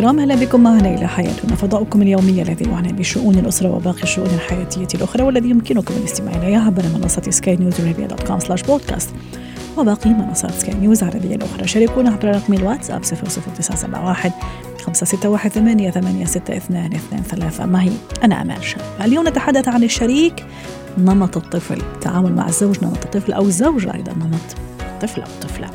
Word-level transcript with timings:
الكرام 0.00 0.18
أهلا 0.18 0.34
بكم 0.34 0.62
معنا 0.62 0.94
إلى 0.94 1.08
حياتنا. 1.08 1.56
فضاؤكم 1.56 2.02
اليومي 2.02 2.42
الذي 2.42 2.64
يعنى 2.64 2.92
بشؤون 2.92 3.34
الأسرة 3.34 3.68
وباقي 3.68 4.02
الشؤون 4.02 4.26
الحياتية 4.26 4.88
الأخرى 4.94 5.22
والذي 5.22 5.50
يمكنكم 5.50 5.94
الاستماع 5.94 6.36
اليه 6.36 6.58
عبر 6.58 6.82
منصة 6.94 7.22
سكاي 7.30 7.56
نيوز 7.56 7.80
عربيه 7.80 8.06
dot 8.06 8.22
com 8.22 8.38
slash 8.38 8.62
podcast 8.62 9.10
وباقي 9.76 10.10
منصات 10.10 10.50
سكاي 10.50 10.74
نيوز 10.74 11.02
عربية 11.02 11.34
الأخرى. 11.34 11.68
شاركونا 11.68 12.10
عبر 12.10 12.28
رقم 12.28 12.54
الواتساب 12.54 13.04
00971 13.04 14.32
561 14.84 15.50
88 15.50 16.22
62 16.22 16.90
23 17.30 17.68
معي 17.72 17.92
أنا 18.24 18.42
آمال 18.42 18.64
شاب 18.64 18.80
اليوم 19.00 19.28
نتحدث 19.28 19.68
عن 19.68 19.84
الشريك 19.84 20.44
نمط 20.98 21.36
الطفل. 21.36 21.80
التعامل 21.94 22.32
مع 22.32 22.48
الزوج 22.48 22.84
نمط 22.84 23.04
الطفل 23.04 23.32
أو 23.32 23.42
الزوجة 23.42 23.94
أيضا 23.94 24.12
نمط 24.12 24.56
الطفل 24.80 25.20
أو 25.20 25.28
الطفلة. 25.28 25.70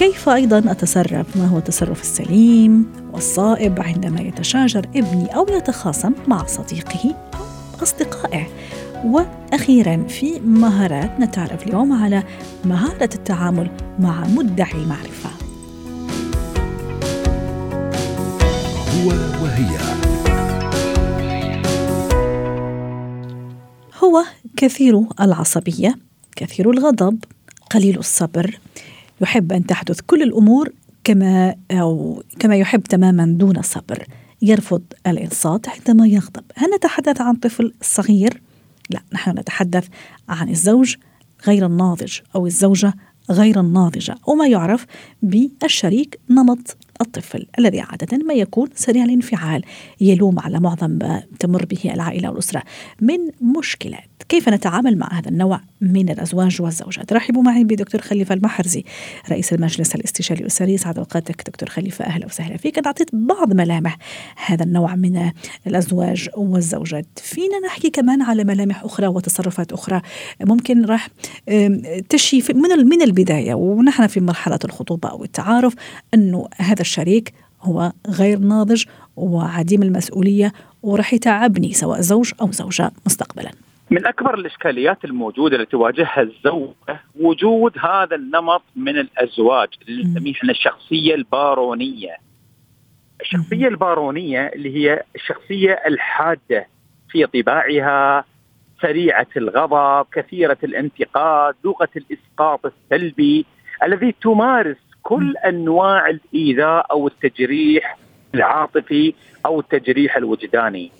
كيف 0.00 0.28
أيضا 0.28 0.58
أتصرف؟ 0.58 1.36
ما 1.36 1.46
هو 1.46 1.58
التصرف 1.58 2.00
السليم 2.00 2.92
والصائب 3.12 3.80
عندما 3.80 4.20
يتشاجر 4.20 4.86
ابني 4.96 5.26
أو 5.36 5.46
يتخاصم 5.48 6.12
مع 6.28 6.46
صديقه 6.46 7.14
أو 7.34 7.82
أصدقائه؟ 7.82 8.46
وأخيرا 9.04 10.04
في 10.08 10.40
مهارات 10.40 11.20
نتعرف 11.20 11.66
اليوم 11.66 11.92
على 11.92 12.22
مهارة 12.64 13.10
التعامل 13.14 13.70
مع 13.98 14.26
مدعي 14.26 14.72
المعرفه 14.72 15.30
هو 18.94 19.08
وهي. 19.42 19.78
هو 24.04 24.24
كثير 24.56 25.06
العصبية 25.20 25.98
كثير 26.36 26.70
الغضب 26.70 27.18
قليل 27.70 27.98
الصبر 27.98 28.60
يحب 29.20 29.52
أن 29.52 29.66
تحدث 29.66 30.00
كل 30.00 30.22
الأمور 30.22 30.72
كما 31.04 31.54
أو 31.70 32.22
كما 32.38 32.56
يحب 32.56 32.82
تماما 32.82 33.26
دون 33.26 33.62
صبر. 33.62 34.06
يرفض 34.42 34.82
الإنصات 35.06 35.68
عندما 35.68 36.06
يغضب. 36.06 36.44
هل 36.54 36.70
نتحدث 36.76 37.20
عن 37.20 37.34
طفل 37.34 37.74
صغير؟ 37.82 38.42
لا 38.90 39.00
نحن 39.12 39.30
نتحدث 39.30 39.86
عن 40.28 40.48
الزوج 40.48 40.96
غير 41.46 41.66
الناضج 41.66 42.18
أو 42.34 42.46
الزوجة 42.46 42.94
غير 43.30 43.60
الناضجة. 43.60 44.16
أو 44.28 44.34
ما 44.34 44.46
يعرف 44.46 44.86
بالشريك 45.22 46.20
نمط 46.30 46.76
الطفل 47.00 47.46
الذي 47.58 47.80
عادة 47.80 48.18
ما 48.26 48.34
يكون 48.34 48.68
سريع 48.74 49.04
الانفعال 49.04 49.62
يلوم 50.00 50.38
على 50.38 50.60
معظم 50.60 50.90
ما 50.90 51.22
تمر 51.38 51.64
به 51.64 51.94
العائلة 51.94 52.30
والأسرة. 52.30 52.62
من 53.00 53.18
مشكلات 53.56 54.04
كيف 54.28 54.48
نتعامل 54.48 54.98
مع 54.98 55.12
هذا 55.12 55.28
النوع 55.28 55.60
من 55.80 56.10
الأزواج 56.10 56.62
والزوجات؟ 56.62 57.12
رحبوا 57.12 57.42
معي 57.42 57.64
بدكتور 57.64 58.00
خليفة 58.00 58.34
المحرزي 58.34 58.84
رئيس 59.30 59.52
المجلس 59.52 59.94
الاستشاري 59.94 60.40
الأسري. 60.40 60.76
سعد 60.76 60.98
أوقاتك 60.98 61.42
دكتور 61.46 61.68
خليفة 61.68 62.04
أهلا 62.04 62.26
وسهلا 62.26 62.56
فيك. 62.56 62.78
أنت 62.78 62.86
أعطيت 62.86 63.08
بعض 63.12 63.52
ملامح 63.52 63.98
هذا 64.46 64.64
النوع 64.64 64.94
من 64.94 65.30
الأزواج 65.66 66.28
والزوجات. 66.36 67.06
فينا 67.16 67.58
نحكي 67.66 67.90
كمان 67.90 68.22
على 68.22 68.44
ملامح 68.44 68.84
أخرى 68.84 69.06
وتصرفات 69.06 69.72
أخرى. 69.72 70.00
ممكن 70.40 70.84
راح 70.84 71.08
تشي 72.08 72.42
من 72.84 73.02
البداية 73.02 73.54
ونحن 73.54 74.06
في 74.06 74.20
مرحلة 74.20 74.58
الخطوبة 74.64 75.08
أو 75.08 75.24
التعارف 75.24 75.74
أنه 76.14 76.48
هذا 76.56 76.82
الشريك 76.90 77.32
هو 77.62 77.92
غير 78.18 78.38
ناضج 78.38 78.84
وعديم 79.16 79.82
المسؤولية 79.82 80.52
وراح 80.82 81.14
يتعبني 81.14 81.72
سواء 81.72 82.00
زوج 82.00 82.32
أو 82.40 82.50
زوجة 82.50 82.90
مستقبلا 83.06 83.50
من 83.90 84.06
أكبر 84.06 84.34
الإشكاليات 84.34 85.04
الموجودة 85.04 85.54
اللي 85.56 85.66
تواجهها 85.66 86.22
الزوجة 86.22 87.00
وجود 87.20 87.72
هذا 87.78 88.16
النمط 88.16 88.62
من 88.76 88.98
الأزواج 88.98 89.68
اللي. 89.88 90.02
نسميه 90.02 90.32
إحنا 90.32 90.50
الشخصية 90.50 91.14
البارونية. 91.14 92.16
الشخصية 93.20 93.68
البارونية 93.68 94.46
اللي 94.46 94.76
هي 94.76 95.02
الشخصية 95.16 95.72
الحادة 95.86 96.66
في 97.08 97.26
طباعها 97.26 98.24
سريعة 98.82 99.26
الغضب، 99.36 100.06
كثيرة 100.12 100.58
الانتقاد، 100.64 101.54
لغة 101.64 101.88
الإسقاط 101.96 102.60
السلبي 102.66 103.46
الذي 103.82 104.14
تمارس 104.22 104.76
كل 105.02 105.36
أنواع 105.36 106.08
الإيذاء 106.08 106.86
أو 106.90 107.06
التجريح 107.06 107.96
العاطفي 108.34 109.14
أو 109.46 109.60
التجريح 109.60 110.16
الوجداني. 110.16 110.92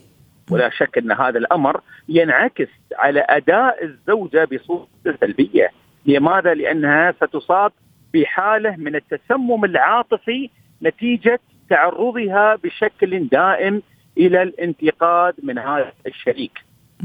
ولا 0.51 0.71
شك 0.71 0.99
أن 0.99 1.13
هذا 1.13 1.39
الأمر 1.39 1.81
ينعكس 2.09 2.69
على 2.97 3.27
أداء 3.29 3.85
الزوجة 3.85 4.49
بصورة 4.53 4.87
سلبية، 5.21 5.71
لماذا؟ 6.07 6.55
لأنها 6.55 7.13
ستصاب 7.13 7.73
بحالة 8.15 8.77
من 8.77 8.97
التسمم 8.97 9.65
العاطفي 9.65 10.51
نتيجة 10.83 11.41
تعرضها 11.71 12.57
بشكل 12.57 13.29
دائم 13.29 13.83
إلى 14.19 14.43
الانتقاد 14.43 15.35
من 15.43 15.59
هذا 15.59 15.93
الشريك، 16.07 16.59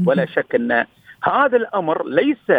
ولا 0.06 0.26
شك 0.26 0.54
أن 0.54 0.84
هذا 1.24 1.56
الأمر 1.56 2.06
ليس 2.08 2.50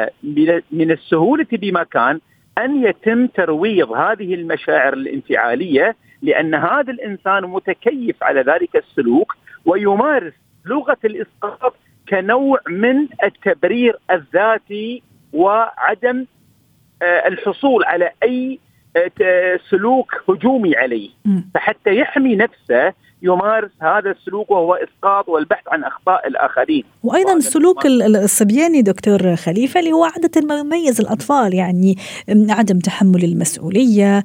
من- 0.71 0.91
السهولة 0.91 1.47
بمكان 1.51 2.19
أن 2.57 2.83
يتم 2.83 3.27
ترويض 3.27 3.91
هذه 3.91 4.33
المشاعر 4.33 4.93
الانفعالية 4.93 5.95
لأن 6.21 6.55
هذا 6.55 6.91
الإنسان 6.91 7.43
متكيف 7.43 8.23
على 8.23 8.41
ذلك 8.41 8.75
السلوك 8.75 9.35
ويمارس 9.65 10.33
لغة 10.65 10.97
الإسقاط 11.05 11.75
كنوع 12.09 12.59
من 12.69 13.07
التبرير 13.23 13.95
الذاتي 14.11 15.03
وعدم 15.33 16.25
آه، 17.01 17.27
الحصول 17.27 17.83
على 17.83 18.11
أي 18.23 18.59
آه، 19.21 19.59
سلوك 19.69 20.23
هجومي 20.29 20.75
عليه. 20.75 21.09
فحتى 21.53 21.97
يحمي 21.97 22.35
نفسه 22.35 22.93
يمارس 23.21 23.69
هذا 23.81 24.11
السلوك 24.11 24.51
وهو 24.51 24.73
إسقاط 24.73 25.29
والبحث 25.29 25.63
عن 25.67 25.83
أخطاء 25.83 26.27
الآخرين. 26.27 26.83
وأيضا 27.03 27.33
السلوك 27.33 27.85
ال- 27.85 28.01
ال- 28.01 28.15
الصبياني 28.15 28.81
دكتور 28.81 29.35
خليفة 29.35 29.79
اللي 29.79 29.91
هو 29.91 30.03
عادة 30.03 30.41
ما 30.47 30.59
يميز 30.59 31.01
الأطفال 31.01 31.53
يعني 31.53 31.95
عدم 32.49 32.79
تحمل 32.79 33.23
المسؤولية 33.23 34.23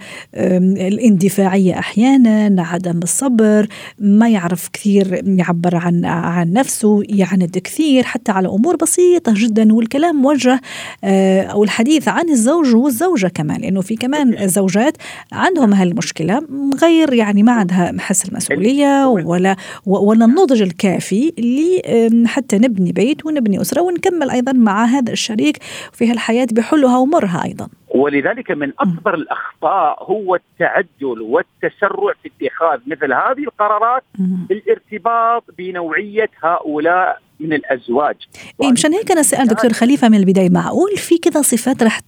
الاندفاعية 0.81 1.79
أحيانا 1.79 2.63
عدم 2.63 3.01
الصبر 3.03 3.67
ما 3.99 4.29
يعرف 4.29 4.69
كثير 4.73 5.23
يعبر 5.27 5.77
عن 5.77 6.05
عن 6.05 6.53
نفسه 6.53 7.03
يعند 7.09 7.59
كثير 7.59 8.03
حتى 8.05 8.33
على 8.33 8.49
أمور 8.49 8.77
بسيطة 8.77 9.33
جدا 9.37 9.75
والكلام 9.75 10.17
موجه 10.17 10.61
آه، 11.05 11.43
أو 11.43 11.65
الحديث 11.65 12.09
عن 12.09 12.29
الزوج 12.29 12.75
والزوجة 12.75 13.27
كمان 13.27 13.61
لأنه 13.61 13.81
في 13.81 13.97
كمان 13.97 14.49
زوجات 14.49 14.97
عندهم 15.33 15.73
هالمشكلة 15.75 16.43
غير 16.83 17.13
يعني 17.13 17.43
ما 17.43 17.53
عندها 17.53 17.93
حس 17.99 18.29
المسؤولية. 18.29 18.82
ولا 19.07 19.57
ولا 19.87 20.25
النضج 20.25 20.63
الكافي 20.63 21.33
اللي 21.39 21.83
حتى 22.27 22.59
نبني 22.59 22.93
بيت 22.93 23.27
ونبني 23.27 23.61
أسرة 23.61 23.81
ونكمل 23.81 24.31
أيضا 24.31 24.53
مع 24.53 24.85
هذا 24.85 25.13
الشريك 25.13 25.63
في 25.93 26.11
هالحياة 26.11 26.47
بحلها 26.53 26.99
ومرها 26.99 27.45
أيضا. 27.45 27.69
ولذلك 27.95 28.51
من 28.51 28.73
أكبر 28.79 29.15
الأخطاء 29.15 30.05
هو 30.05 30.35
التعجل 30.35 31.21
والتسرع 31.21 32.13
في 32.23 32.31
اتخاذ 32.41 32.79
مثل 32.87 33.13
هذه 33.13 33.45
القرارات. 33.45 34.03
بالارتباط 34.49 35.45
بنوعية 35.59 36.31
هؤلاء 36.43 37.19
من 37.43 37.53
الأزواج 37.53 38.17
اي 38.63 38.73
مشان 38.73 38.93
هيك 38.93 39.11
أنا 39.11 39.23
سال 39.23 39.49
دكتور 39.49 39.73
خليفة 39.73 40.09
من 40.09 40.19
البداية 40.19 40.51
معقول 40.51 40.97
في 40.97 41.19
كذا 41.19 41.43
صفات 41.43 41.83
رح 41.83 42.01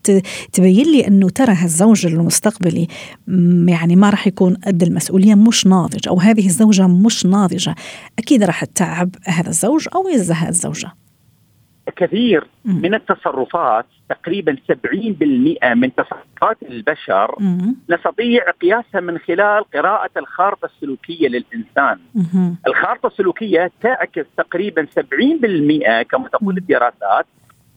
تبين 0.53 0.87
لي 0.87 1.07
إنه 1.07 1.29
ترى 1.29 1.53
هالزوج 1.53 2.07
المستقبلي 2.07 2.89
يعني 3.69 3.97
ما 3.97 4.11
رح 4.11 4.27
يكون 4.27 4.55
قد 4.55 4.83
المسؤولية 4.83 5.35
مش 5.35 5.67
ناضج 5.67 6.09
أو 6.09 6.21
هذه 6.21 6.47
الزوجة 6.47 6.87
مش 6.87 7.27
ناضجة 7.27 7.75
أكيد 8.19 8.43
رح 8.43 8.65
تتعب 8.65 9.11
هذا 9.25 9.49
الزوج 9.49 9.89
أو 9.95 10.09
يزهق 10.09 10.49
الزوجة. 10.49 10.93
كثير. 11.97 12.47
من 12.65 12.95
التصرفات 12.95 13.87
تقريبا 14.09 14.57
70% 14.69 15.75
من 15.75 15.95
تصرفات 15.95 16.63
البشر. 16.63 17.35
نستطيع 17.91 18.51
قياسها 18.51 19.01
من 19.01 19.19
خلال 19.19 19.65
قراءة 19.75 20.11
الخارطة 20.17 20.67
السلوكية 20.67 21.29
للإنسان. 21.29 21.99
الخارطة 22.67 23.07
السلوكية 23.07 23.71
تعكس 23.81 24.27
تقريبا 24.37 24.87
70% 24.87 26.03
كما 26.03 26.29
تقول. 26.29 26.57
الدراسات 26.57 27.27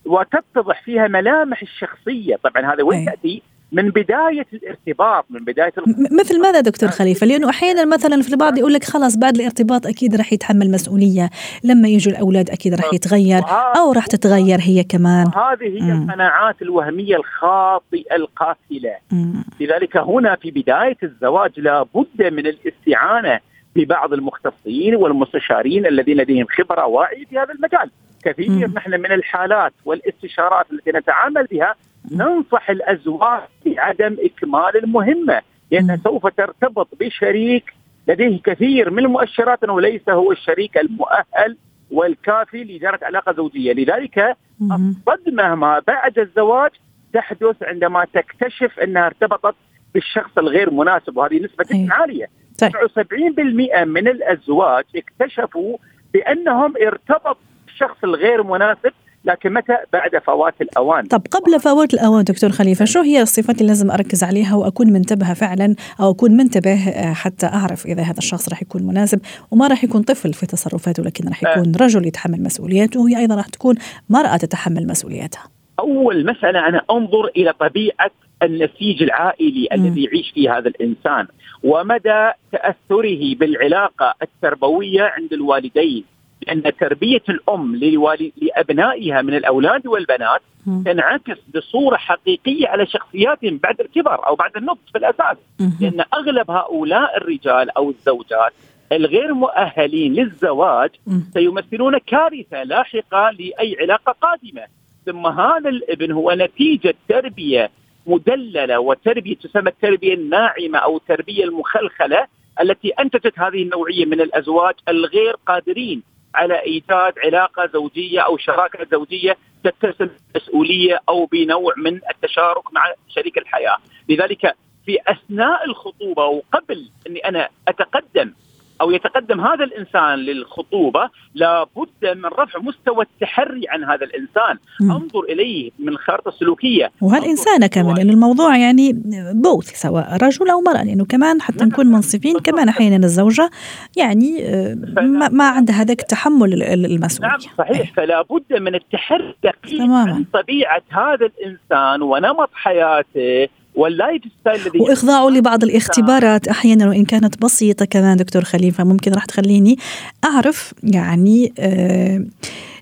وتتضح 0.06 0.84
فيها 0.84 1.08
ملامح 1.08 1.62
الشخصية 1.62 2.36
طبعا 2.36 2.74
هذا 2.74 2.84
وين 2.84 3.00
أي. 3.00 3.06
تأتي 3.06 3.42
من 3.72 3.90
بداية 3.90 4.46
الارتباط 4.54 5.26
من 5.30 5.40
بداية 5.40 5.74
مثل 6.12 6.42
ماذا 6.42 6.62
دكتور 6.62 6.90
خليفة؟ 6.90 7.28
لأنه 7.28 7.50
أحيانا 7.50 7.86
مثلا 7.86 8.22
في 8.22 8.30
البعض 8.30 8.58
يقول 8.58 8.74
لك 8.74 8.84
خلاص 8.84 9.18
بعد 9.18 9.36
الارتباط 9.36 9.88
أكيد 9.88 10.16
راح 10.16 10.34
يتحمل 10.34 10.72
مسؤولية، 10.72 11.30
لما 11.64 11.88
يجوا 11.88 12.14
الأولاد 12.14 12.50
أكيد 12.50 12.74
راح 12.74 12.94
يتغير 12.94 13.42
أو 13.78 13.92
راح 13.92 14.06
تتغير 14.06 14.60
هي 14.62 14.84
كمان. 14.84 15.28
هذه 15.28 15.84
هي. 15.84 15.92
القناعات 15.92 16.62
الوهمية 16.62 17.16
الخاطئة 17.16 18.16
القاتلة، 18.16 18.96
مم. 19.12 19.44
لذلك 19.60 19.98
هنا 19.98 20.36
في 20.36 20.52
بداية 20.52 20.98
الزواج 21.04 21.60
لابد 21.60 22.22
من 22.22 22.48
الاستعانة 22.48 23.40
ببعض 23.76 24.14
المختصين 24.14 24.96
والمستشارين 24.96 25.86
الذين 25.86 26.18
لديهم 26.18 26.46
خبرة 26.50 26.86
واعية 26.86 27.26
في 27.26 27.40
هذا 27.40 27.54
المجال. 27.54 27.92
كثير 28.24 28.50
مم. 28.50 28.74
نحن 28.76 28.92
من 28.92 29.12
الحالات 29.12 29.74
والاستشارات 29.86 30.66
التي 30.72 30.92
نتعامل 30.92 31.48
بها 31.52 31.76
ننصح 32.12 32.70
الأزواج 32.70 33.42
بعدم 33.66 34.18
إكمال 34.20 34.84
المهمة 34.84 35.42
لأنها. 35.72 35.96
سوف 36.04 36.28
ترتبط 36.28 36.88
بشريك 37.00 37.74
لديه 38.08 38.42
كثير 38.42 38.92
من 38.92 39.00
المؤشرات 39.00 39.64
أنه 39.64 39.82
ليس 39.82 40.10
هو 40.10 40.32
الشريك 40.32 40.78
المؤهل 40.78 41.58
والكافي 41.92 42.64
لإدارة 42.64 43.00
علاقة 43.04 43.34
زوجية، 43.34 43.74
لذلك. 43.74 44.38
الصدمه 44.62 45.56
ما 45.56 45.82
بعد 45.88 46.20
الزواج 46.20 46.72
تحدث 47.14 47.64
عندما 47.64 48.06
تكتشف 48.14 48.80
أنها 48.80 49.06
ارتبطت 49.06 49.56
بالشخص 49.94 50.38
الغير 50.38 50.72
مناسب 50.72 51.18
وهذه 51.18 51.40
نسبة. 51.40 51.66
جدا 51.72 51.94
عالية. 51.94 52.30
طيب. 52.62 52.72
79% 52.72 53.84
من 53.84 54.08
الأزواج 54.08 54.84
اكتشفوا 54.96 55.78
بأنهم 56.14 56.74
ارتبطوا 56.82 57.34
بالشخص 57.66 58.04
الغير 58.04 58.44
مناسب 58.44 58.92
لكن 59.26 59.54
متى؟ 59.54 59.78
بعد 59.94 60.12
فوات 60.26 60.62
الأوان. 60.62 61.04
طب 61.04 61.22
قبل 61.32 61.60
فوات 61.60 61.94
الأوان 61.94 62.24
دكتور 62.24 62.50
خليفة 62.50 62.86
شو 62.86 63.02
هي 63.02 63.22
الصفات 63.22 63.56
اللي 63.56 63.68
لازم 63.68 63.92
أركز 63.92 64.24
عليها 64.24 64.56
وأكون 64.56 64.94
منتبهة 64.94 65.34
فعلا 65.34 65.76
أو 66.00 66.12
أكون 66.12 66.32
منتبه 66.32 66.90
آه، 66.90 67.14
حتى 67.14 67.46
أعرف 67.46 67.86
إذا 67.86 68.04
هذا 68.04 68.18
الشخص 68.18 68.50
راح 68.50 68.62
يكون 68.62 68.84
مناسب 68.84 69.20
وما 69.52 69.68
راح 69.68 69.84
يكون 69.84 70.02
طفل 70.02 70.34
في 70.34 70.46
تصرفاته 70.46 71.04
لكن 71.04 71.28
راح 71.28 71.44
يكون 71.44 71.76
رجل 71.82 72.08
يتحمل 72.08 72.44
مسؤولياته 72.44 73.02
وهي 73.02 73.18
أيضا 73.18 73.36
راح 73.36 73.48
تكون 73.48 73.76
مرأة 74.10 74.38
تتحمل 74.38 74.88
مسؤوليتها. 74.88 75.44
أول 75.80 76.26
مسألة 76.26 76.68
أنا 76.68 76.82
أنظر 76.92 77.26
إلى 77.26 77.54
طبيعة 77.60 78.12
النسيج 78.44 79.04
العائلي 79.04 79.68
مم. 79.72 79.86
الذي 79.86 80.04
يعيش 80.04 80.32
فيه 80.32 80.58
هذا 80.58 80.68
الإنسان 80.68 81.28
ومدى 81.64 82.32
تأثره 82.52 83.36
بالعلاقة 83.36 84.14
التربوية 84.22 85.02
عند 85.02 85.34
الوالدين 85.34 86.04
لأن 86.48 86.64
تربية 86.80 87.24
الأم 87.30 87.76
للوالد 87.76 88.32
لأبنائها 88.42 89.22
من 89.22 89.34
الأولاد 89.34 89.88
والبنات. 89.88 90.42
تنعكس 90.86 91.38
بصورة 91.56 91.98
حقيقية 91.98 92.68
على 92.68 92.86
شخصياتهم 92.86 93.58
بعد 93.64 93.82
الكبر 93.82 94.28
أو 94.28 94.36
بعد 94.36 94.58
النضج 94.58 94.78
في 94.92 94.98
الأساس 94.98 95.38
مم. 95.60 95.72
لأن 95.82 96.04
أغلب 96.14 96.52
هؤلاء 96.52 97.18
الرجال 97.18 97.70
أو 97.70 97.90
الزوجات 97.90 98.54
الغير 98.92 99.34
مؤهلين 99.34 100.14
للزواج. 100.14 100.90
سيمثلون 101.34 101.98
كارثة 101.98 102.64
لاحقة 102.64 103.32
لأي 103.32 103.76
علاقة 103.82 104.16
قادمة 104.22 104.62
ثم 105.06 105.28
هذا 105.28 105.70
الابن 105.70 106.12
هو 106.12 106.32
نتيجة 106.32 106.96
تربية 107.10 107.70
مدللة 108.08 108.80
وتربية 108.80 109.36
تسمى 109.36 109.70
التربية 109.70 110.14
الناعمة 110.14 110.80
أو 110.80 110.98
التربية 110.98 111.44
المخلخلة 111.44 112.28
التي 112.62 112.90
أنتجت 112.90 113.40
هذه 113.40 113.64
النوعية 113.64 114.06
من 114.06 114.22
الأزواج 114.22 114.74
الغير 114.90 115.36
قادرين 115.48 116.04
على 116.38 116.62
ايجاد 116.62 117.14
علاقة 117.26 117.70
زوجية 117.74 118.20
أو 118.20 118.38
شراكة 118.38 118.88
زوجية 118.92 119.38
تتسم 119.64 120.10
بالمسؤوليه 120.34 121.00
أو 121.10 121.26
بنوع 121.26 121.74
من 121.78 122.00
التشارك 122.10 122.74
مع 122.74 122.94
شريك 123.10 123.38
الحياة، 123.38 123.78
لذلك 124.10 124.56
في 124.86 124.98
أثناء 125.08 125.66
الخطوبة 125.66 126.26
وقبل 126.26 126.90
أني 127.08 127.20
أنا 127.20 127.50
أتقدم 127.68 128.34
أو 128.82 128.92
يتقدم 128.92 129.42
هذا 129.42 129.64
الإنسان 129.64 130.20
للخطوبة 130.20 131.10
لابد 131.36 131.90
من 132.04 132.26
رفع 132.26 132.60
مستوى 132.60 133.06
التحري 133.06 133.62
عن 133.70 133.84
هذا 133.84 134.06
الإنسان، 134.06 134.58
مم. 134.82 134.92
انظر 134.92 135.20
إليه 135.30 135.72
من 135.80 135.90
الخارطه 135.90 136.30
السلوكية. 136.30 136.92
وهالإنسانة 137.02 137.68
كمان 137.68 137.96
لأن 137.96 138.10
الموضوع 138.10 138.58
يعني 138.58 138.94
both 139.34 139.66
سواء 139.82 140.18
رجل 140.24 140.50
أو 140.50 140.62
مرأة 140.62 140.84
لأنه 140.84 141.06
كمان 141.06 141.42
حتى 141.42 141.58
نعم. 141.60 141.68
نكون 141.68 141.88
منصفين 141.88 142.40
كمان 142.40 142.70
أحيانا 142.70 143.06
الزوجة 143.06 143.50
يعني 143.98 144.46
آه، 144.46 144.74
ما, 145.02 145.30
ما 145.30 145.50
عندها 145.50 145.76
هذاك 145.76 146.00
التحمل 146.02 146.54
ال- 146.54 146.64
ال- 146.64 146.86
المسؤولية 146.86 147.30
نعم 147.32 147.40
صحيح. 147.58 147.94
فلا 147.94 148.22
بد 148.22 148.60
من 148.62 148.76
التحري. 148.76 149.36
عن 149.80 150.26
طبيعة 150.34 150.82
هذا 150.90 151.26
الإنسان 151.26 152.02
ونمط 152.02 152.50
حياته 152.54 153.48
وال 153.78 154.22
lifestyle 154.42 154.62
الذي 154.62 154.80
وإخضاعه 154.80 155.30
لبعض 155.30 155.64
الاختبارات 155.64 156.48
أحيانا 156.48 156.90
وإن 156.90 157.06
كانت 157.06 157.42
بسيطة 157.42 157.86
كمان 157.86 158.18
دكتور 158.18 158.44
خليفة 158.44 158.84
ممكن 158.84 159.14
راح 159.14 159.26
تخليني 159.26 159.78
أعرف 160.26 160.74
يعني 160.84 161.54
آه 161.60 162.26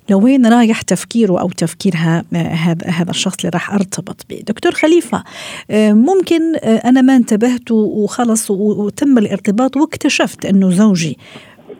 لوين 0.10 0.46
رايح 0.46 0.82
تفكيره 0.82 1.42
أو 1.42 1.50
تفكيرها 1.50 2.24
آه، 2.34 2.38
هذا 2.38 2.88
هذا 2.88 3.10
الشخص 3.10 3.36
اللي 3.40 3.50
راح 3.50 3.74
أرتبط 3.74 4.26
به. 4.30 4.44
دكتور 4.48 4.72
خليفة 4.72 5.24
آه، 5.72 5.94
ممكن 5.94 6.56
آه، 6.56 6.90
أنا 6.90 7.02
ما 7.02 7.16
انتبهت 7.16 7.72
وخلص 7.72 8.52
وتم 8.52 9.18
الارتباط 9.18 9.78
واكتشفت 9.78 10.46
أنه 10.46 10.70
زوجي 10.70 11.18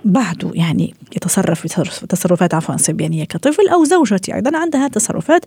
بعده 0.06 0.52
يعني 0.54 0.94
يتصرف 1.16 1.64
تصرفات 2.10 2.54
عفوا 2.54 2.78
صبيانية 2.78 3.26
كطفل 3.26 3.70
أو 3.70 3.84
زوجتي 3.84 4.36
أيضا 4.36 4.58
عندها 4.58 4.88
تصرفات 4.88 5.46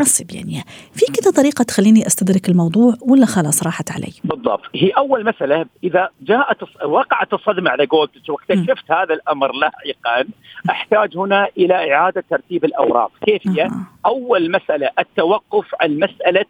الصبيانية. 0.00 0.62
في 0.94 1.04
كذا 1.12 1.30
طريقة 1.30 1.62
تخليني 1.62 2.06
أستدرك 2.06 2.48
الموضوع 2.48 2.94
ولا 3.00 3.26
خلاص 3.26 3.62
راحت 3.62 3.92
علي؟ 3.92 4.12
بالضبط. 4.24 4.60
هي 4.74 4.90
أول 4.90 5.24
مسألة 5.24 5.66
إذا 5.84 6.08
جاءت 6.20 6.58
وقعت 6.84 7.32
الصدمة 7.32 7.70
على 7.70 7.86
قولتك 7.86 8.28
واكتشفت 8.28 8.90
هذا 8.90 9.14
الأمر 9.14 9.52
لاحقا 9.52 10.24
أحتاج 10.70 11.16
هنا 11.16 11.48
إلى 11.58 11.94
إعادة 11.94 12.24
ترتيب 12.30 12.64
الأوراق. 12.64 13.10
كيف 13.26 13.48
هي؟ 13.48 13.64
آه. 13.64 13.70
أول 14.06 14.50
مسألة 14.50 14.90
التوقف 14.98 15.66
عن 15.80 15.98
مسألة 15.98 16.44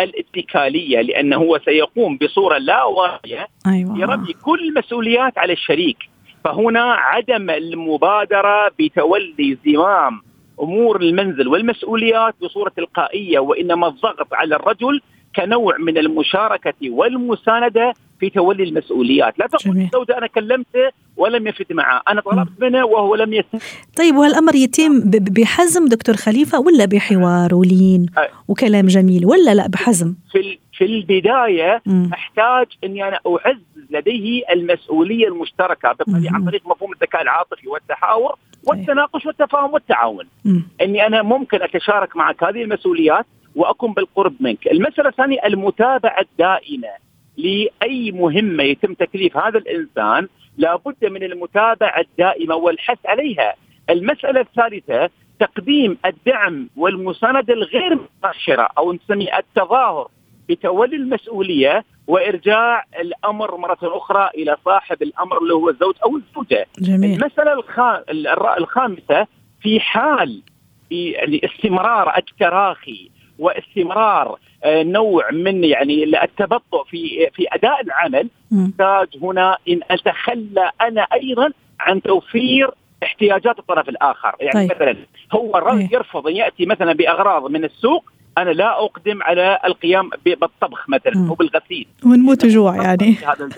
الاتكالية 0.00 1.00
لأنه 1.00 1.36
هو 1.36 1.58
سيقوم 1.64 2.16
بصورة 2.16 2.58
لا 2.58 2.84
واعية 2.84 3.46
أيوه. 3.66 3.98
يرمي 3.98 4.32
كل 4.32 4.68
المسؤوليات 4.68 5.38
على 5.38 5.52
الشريك. 5.52 6.11
فهنا 6.44 6.92
عدم 6.92 7.50
المبادرة 7.50 8.70
بتولي 8.78 9.58
زمام 9.66 10.22
أمور 10.60 11.00
المنزل 11.00 11.48
والمسؤوليات 11.48 12.34
بصورة 12.42 12.72
تلقائيه 12.76 13.38
وإنما 13.38 13.86
الضغط 13.88 14.34
على 14.34 14.56
الرجل 14.56 15.00
كنوع 15.36 15.76
من 15.78 15.98
المشاركة 15.98 16.90
والمساندة 16.90 17.92
في 18.20 18.30
تولي 18.30 18.62
المسؤوليات، 18.62 19.38
لا 19.38 19.46
تقول. 19.46 19.76
الزوجة 19.76 20.18
أنا 20.18 20.26
كلمته 20.26 20.90
ولم 21.16 21.46
يفد 21.46 21.72
معه، 21.72 22.02
أنا 22.08 22.20
طلبت 22.20 22.50
منه 22.60 22.84
وهو 22.84 23.14
لم 23.14 23.32
يستجب 23.32 23.60
طيب 23.96 24.16
وهالأمر 24.16 24.54
يتم 24.54 25.00
بحزم 25.10 25.88
دكتور 25.88 26.16
خليفة 26.16 26.60
ولا 26.60 26.84
بحوار 26.84 27.54
ولين 27.54 28.06
أي. 28.18 28.28
وكلام 28.48 28.86
جميل 28.86 29.26
ولا 29.26 29.54
لا 29.54 29.68
بحزم 29.68 30.14
في 30.32 30.58
في 30.72 30.84
البداية 30.84 31.82
مم. 31.86 32.10
أحتاج 32.12 32.66
أني 32.84 33.08
أنا 33.08 33.18
أعزز 33.26 33.90
لديه 33.90 34.42
المسؤولية 34.52 35.28
المشتركة 35.28 35.92
بطريقه 35.92 36.34
عن. 36.34 36.44
طريق 36.44 36.66
مفهوم 36.66 36.92
الذكاء 36.92 37.22
العاطفي 37.22 37.68
والتحاور 37.68 38.34
والتناقش 38.66 39.26
والتفاهم 39.26 39.72
والتعاون. 39.72 40.26
مم. 40.44 40.62
أني 40.80 41.06
أنا 41.06 41.22
ممكن 41.22 41.62
أتشارك 41.62 42.16
معك 42.16 42.44
هذه 42.44 42.62
المسؤوليات 42.62 43.26
وأكون 43.56 43.92
بالقرب 43.92 44.34
منك. 44.40 44.66
المسألة 44.66 45.08
الثانية 45.08 45.38
المتابعة 45.46 46.20
الدائمة 46.20 46.88
لأي 47.36 48.10
مهمة 48.10 48.62
يتم 48.62 48.94
تكليف 48.94 49.36
هذا 49.36 49.58
الإنسان 49.58 50.28
لابد 50.58 51.04
من 51.04 51.22
المتابعة 51.22 52.00
الدائمة 52.00 52.54
والحث 52.54 52.98
عليها. 53.06 53.54
المسألة 53.90 54.40
الثالثة 54.40 55.10
تقديم 55.40 55.98
الدعم 56.06 56.68
والمسانده 56.76 57.54
الغير 57.54 57.98
مباشرة 58.18 58.68
أو 58.78 58.92
نسميه 58.92 59.38
التظاهر 59.38 60.08
بتولي 60.48 60.96
المسؤولية 60.96 61.84
وإرجاع 62.06 62.84
الأمر 63.00 63.56
مرة 63.56 63.78
أخرى 63.82 64.30
إلى 64.34 64.56
صاحب 64.64 65.02
الأمر 65.02 65.38
اللي 65.42 65.54
هو 65.54 65.68
الزوج 65.68 65.94
أو 66.04 66.16
الزوجة. 66.16 66.66
جميل 66.78 67.20
المسألة 67.22 67.52
الخا... 67.52 68.04
الر- 68.10 68.56
الخامسة 68.58 69.26
في 69.60 69.80
حال 69.80 70.42
يعني 70.90 71.40
استمرار 71.44 72.16
التراخي 72.16 73.10
واستمرار 73.42 74.38
آه، 74.64 74.82
نوع 74.82 75.30
من 75.30 75.64
يعني 75.64 76.04
التبطؤ 76.04 76.84
في 76.84 77.30
في 77.34 77.46
أداء 77.52 77.80
العمل. 77.80 78.28
احتاج 78.52 79.08
هنا 79.22 79.56
إن 79.68 79.80
أتخلى 79.90 80.70
أنا 80.80 81.02
أيضا 81.02 81.50
عن 81.80 82.02
توفير 82.02 82.70
احتياجات 83.02 83.58
الطرف 83.58 83.88
الآخر، 83.88 84.36
يعني 84.40 84.68
طيب. 84.68 84.76
مثلا 84.76 84.96
هو 85.32 85.78
إيه. 85.78 85.88
يرفض 85.92 86.26
إن 86.26 86.36
يأتي 86.36 86.66
مثلا 86.66 86.92
بأغراض 86.92 87.50
من 87.50 87.64
السوق 87.64 88.04
أنا 88.38 88.50
لا 88.50 88.84
أقدم 88.84 89.22
على 89.22 89.58
القيام 89.64 90.10
بالطبخ 90.24 90.88
مثلا. 90.88 91.28
أو 91.28 91.34
بالغسيل 91.34 91.86
ونموت 92.04 92.46
جوع 92.46 92.76
يعني. 92.76 93.16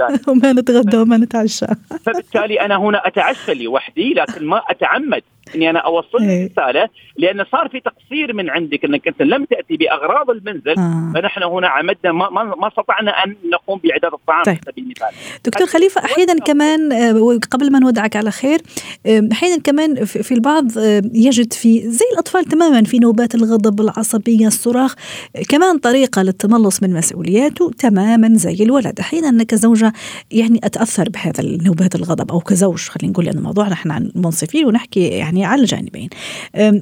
وما 0.28 0.52
نتغدى 0.52 0.96
وما 0.96 1.16
نتعشى 1.16 1.66
فبالتالي 2.06 2.60
أنا 2.60 2.76
هنا 2.76 3.06
أتعشى 3.06 3.54
لوحدي 3.54 4.14
لكن 4.14 4.46
ما 4.46 4.62
أتعمد 4.70 5.22
إني 5.54 5.70
أنا 5.70 5.78
أوصل 5.78 6.18
إيه. 6.22 6.50
رسالة 6.50 6.88
لأن 7.16 7.44
صار 7.52 7.68
في 7.68 7.80
تقصير 7.80 8.32
من 8.32 8.50
عندك 8.50 8.84
إنك 8.84 9.08
أنت 9.08 9.22
لم 9.22 9.44
تأتي 9.44 9.76
بأغراض 9.76 10.30
المنزل 10.30 10.78
آه. 10.78 11.12
فنحن 11.14 11.42
هنا 11.42 11.68
عمدنا 11.68 12.12
ما, 12.12 12.30
ما, 12.30 12.44
ما 12.44 12.68
استطعنا 12.68 13.10
أن 13.10 13.36
نقوم 13.52 13.78
بإعداد 13.78 14.12
الطعام 14.12 14.42
طيب. 14.44 14.54
على 14.54 14.72
سبيل 14.72 14.84
المثال 14.84 15.08
دكتور 15.44 15.66
خليفة 15.66 16.04
أحيانا 16.04 16.34
كمان 16.34 16.92
آه، 16.92 17.38
قبل 17.50 17.72
ما 17.72 17.78
نودعك 17.78 18.16
على 18.16 18.30
خير 18.30 18.58
أحيانا 19.32 19.62
كمان 19.62 20.04
في 20.04 20.34
البعض 20.34 20.64
يجد 21.14 21.52
في 21.52 21.90
زي 21.90 22.04
الأطفال 22.12 22.44
تماما 22.44 22.82
في 22.82 22.98
نوبات 22.98 23.34
الغضب 23.34 23.80
العصبية 23.80 24.46
الصراخ 24.46 24.94
كمان 25.48 25.78
طريقة 25.78 26.22
للتملص 26.22 26.82
من 26.82 26.92
مسؤولياته 26.92 27.70
تماما 27.78 28.28
زي 28.34 28.64
الولد 28.64 29.00
أحيانا 29.00 29.28
أنا 29.28 29.44
كزوجة 29.44 29.92
يعني 30.30 30.60
أتأثر 30.64 31.08
بهذا 31.08 31.40
النوبات 31.40 31.94
الغضب 31.94 32.30
أو 32.30 32.40
كزوج 32.40 32.88
خلينا 32.88 33.12
نقول 33.12 33.24
لأن 33.24 33.42
موضوعنا 33.42 33.72
نحن 33.72 33.90
عن 33.90 34.10
منصفين 34.14 34.66
ونحكي 34.66 35.08
يعني 35.08 35.33
على 35.42 35.60
الجانبين. 35.60 36.08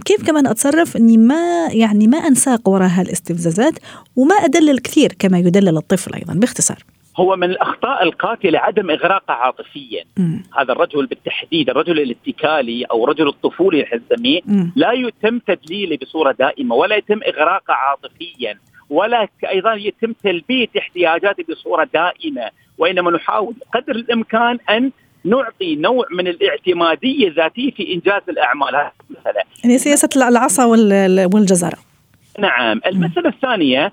كيف 0.04 0.26
كمان 0.26 0.46
أتصرف 0.46 0.96
أني 0.96 1.16
ما 1.16 1.68
يعني 1.72 2.06
ما 2.06 2.18
أنساق 2.18 2.68
وراء 2.68 2.88
هالاستفزازات 2.88 3.78
وما 4.16 4.34
أدلل 4.34 4.78
كثير 4.78 5.12
كما 5.18 5.38
يدلل 5.38 5.76
الطفل 5.76 6.14
أيضا 6.14 6.34
باختصار. 6.34 6.78
هو 7.16 7.36
من 7.36 7.50
الأخطاء 7.50 8.02
القاتلة 8.02 8.58
عدم 8.58 8.90
اغراقه 8.90 9.34
عاطفيا. 9.34 10.04
مم. 10.16 10.42
هذا 10.58 10.72
الرجل 10.72 11.06
بالتحديد 11.06 11.70
الرجل 11.70 12.00
الاتكالي 12.00 12.84
أو 12.84 13.04
الرجل 13.04 13.28
الطفولي 13.28 13.86
نسميه. 14.12 14.40
لا 14.76 14.92
يتم 14.92 15.38
تدليله 15.38 15.98
بصورة 16.02 16.32
دائمة 16.32 16.74
ولا 16.74 16.96
يتم 16.96 17.20
إغراقه 17.26 17.74
عاطفيا. 17.74 18.58
ولا 18.90 19.28
أيضا 19.48 19.74
يتم 19.74 20.12
تلبية 20.12 20.68
احتياجاته 20.78 21.44
بصورة 21.48 21.88
دائمة. 21.94 22.50
وإنما 22.78 23.10
نحاول 23.10 23.54
قدر 23.74 23.96
الإمكان 23.96 24.58
أن 24.70 24.90
نعطي 25.24 25.76
نوع 25.76 26.06
من 26.10 26.28
الاعتمادية 26.28 27.28
الذاتيه 27.28 27.70
في 27.70 27.94
إنجاز 27.94 28.22
الأعمال 28.28 28.76
هذه 28.76 28.90
المساله 29.10 29.42
يعني 29.64 29.78
سياسة 29.78 30.08
العصا 30.16 30.64
وال- 30.64 31.30
والجزرة 31.34 31.78
نعم 32.38 32.80
المساله 32.86 33.28
الثانية. 33.28 33.92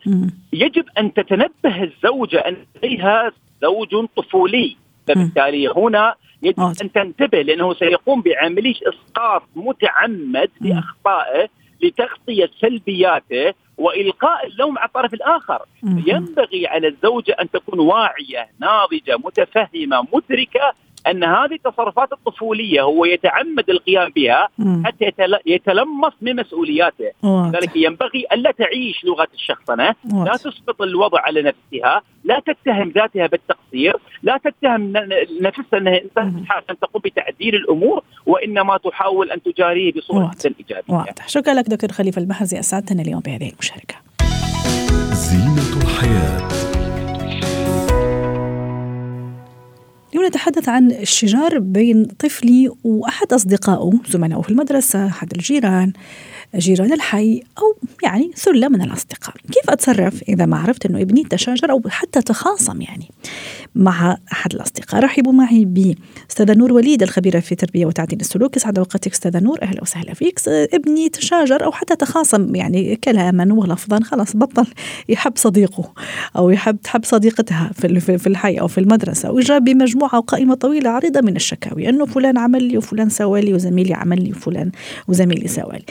يجب 0.53 0.85
أن 0.97 1.13
تتنبه 1.13 1.83
الزوجه 1.83 2.37
أن 2.37 2.57
لديها 2.75 3.31
زوج 3.61 4.05
طفولي 4.17 4.75
فبالتالي 5.07 5.67
هنا 5.67 6.15
يجب. 6.43 6.59
أن 6.59 6.91
تنتبه 6.91 7.41
لأنه 7.41 7.73
سيقوم 7.73 8.21
بعمليه 8.21 8.75
إسقاط 8.75 9.43
متعمد 9.55 10.49
مم. 10.61 10.69
باخطائه 10.69 11.47
لتغطية 11.83 12.49
سلبياته 12.61 13.53
وإلقاء 13.77 14.47
اللوم 14.47 14.77
على 14.77 14.87
الطرف 14.87 15.13
الآخر. 15.13 15.59
ينبغي 15.83 16.67
على 16.67 16.87
الزوجه 16.87 17.31
أن 17.41 17.51
تكون 17.51 17.79
واعية 17.79 18.47
ناضجة 18.59 19.17
متفهمة 19.25 20.07
مدركة 20.13 20.73
أن 21.11 21.23
هذه 21.23 21.53
التصرفات 21.53 22.11
الطفولية 22.13 22.81
هو 22.81 23.05
يتعمد 23.05 23.69
القيام 23.69 24.09
بها. 24.15 24.49
حتى 24.85 25.05
يتل- 25.05 25.39
يتلمس 25.45 26.13
من 26.21 26.35
مسؤولياته. 26.35 27.11
لذلك 27.23 27.75
ينبغي 27.75 28.25
الا 28.33 28.51
تعيش 28.51 29.05
لغة 29.05 29.27
الشخصنه 29.33 29.95
لا. 30.25 30.31
تسقط 30.33 30.81
الوضع 30.81 31.19
على 31.21 31.41
نفسها 31.41 32.01
لا 32.23 32.41
تتهم 32.45 32.89
ذاتها 32.89 33.27
بالتقصير 33.27 33.95
لا 34.23 34.39
تتهم 34.43 34.81
ن- 34.97 35.09
نفسها 35.41 35.77
أنها 35.77 36.63
أن 36.69 36.79
تقوم 36.81 37.01
بتعديل 37.05 37.55
الأمور 37.55 38.03
وإنما 38.25 38.77
تحاول 38.77 39.31
أن 39.31 39.43
تجاريه 39.43 39.93
بصورة 39.93 40.31
إيجابية. 40.59 40.93
واضح. 40.93 41.27
شكرا 41.27 41.53
لك 41.53 41.69
دكتور 41.69 41.91
خليفة 41.91 42.21
المحرزي 42.21 42.59
أسعدتنا 42.59 43.01
اليوم 43.01 43.19
بهذه 43.19 43.49
المشاركة. 43.49 43.95
زينة 45.13 45.81
الحياة. 45.83 46.68
اليوم 50.13 50.25
نتحدث 50.25 50.69
عن 50.69 50.91
الشجار 50.91 51.59
بين 51.59 52.05
طفلي 52.05 52.71
وأحد 52.83 53.33
أصدقائه 53.33 53.91
زملائه 54.09 54.41
في 54.41 54.49
المدرسة 54.49 55.07
أحد 55.07 55.33
الجيران. 55.33 55.93
جيران 56.55 56.93
الحي 56.93 57.41
أو 57.57 57.77
يعني 58.03 58.31
ثلة 58.35 58.67
من 58.69 58.81
الأصدقاء. 58.81 59.35
كيف 59.51 59.69
أتصرف 59.69 60.23
إذا 60.29 60.45
ما 60.45 60.57
عرفت 60.57 60.85
أنه 60.85 61.01
ابني 61.01 61.23
تشاجر 61.23 61.71
أو 61.71 61.81
حتى 61.89 62.21
تخاصم 62.21 62.81
يعني 62.81 63.11
مع 63.75 64.17
أحد 64.31 64.53
الأصدقاء؟ 64.53 65.01
رحبوا 65.03 65.33
معي 65.33 65.65
بأستاذة 65.65 66.53
نور 66.53 66.73
وليد 66.73 67.03
الخبيرة 67.03 67.39
في 67.39 67.55
تربية 67.55 67.85
وتعديل 67.85 68.19
السلوك. 68.19 68.57
يسعد 68.57 68.77
أوقاتك 68.77 69.11
أستاذة 69.11 69.39
نور. 69.39 69.61
أهلا 69.61 69.81
وسهلا 69.81 70.13
فيك. 70.13 70.39
ابني 70.47 71.09
تشاجر 71.09 71.63
أو 71.65 71.71
حتى 71.71 71.95
تخاصم 71.95 72.55
يعني 72.55 72.95
كلاما 72.95 73.53
ولفظا. 73.53 73.99
خلاص 74.03 74.35
بطل 74.35 74.67
يحب 75.09 75.33
صديقه 75.35 75.93
أو 76.37 76.49
يحب 76.49 76.81
تحب 76.81 77.05
صديقتها 77.05 77.71
في 77.73 77.87
ال- 77.87 78.01
في 78.01 78.17
في 78.17 78.27
الحي 78.27 78.55
أو 78.55 78.67
في 78.67 78.77
المدرسة. 78.77 79.31
وجاء 79.31 79.59
بمجموعة 79.59 80.17
وقائمة 80.17 80.55
طويلة 80.55 80.89
عريضة 80.89 81.21
من 81.21 81.35
الشكاوي. 81.35 81.89
أنه 81.89 82.05
فلان 82.05 82.37
عمل 82.37 82.63
لي 82.63 82.77
وفلان 82.77 83.09
سوى 83.09 83.41
لي 83.41 83.53
وزميلي 83.53 83.93
عمل 83.93 84.23
لي 84.23 84.31
وفلان 84.31 84.71
وزميلي 85.07 85.47
سوى 85.47 85.73
لي. 85.73 85.83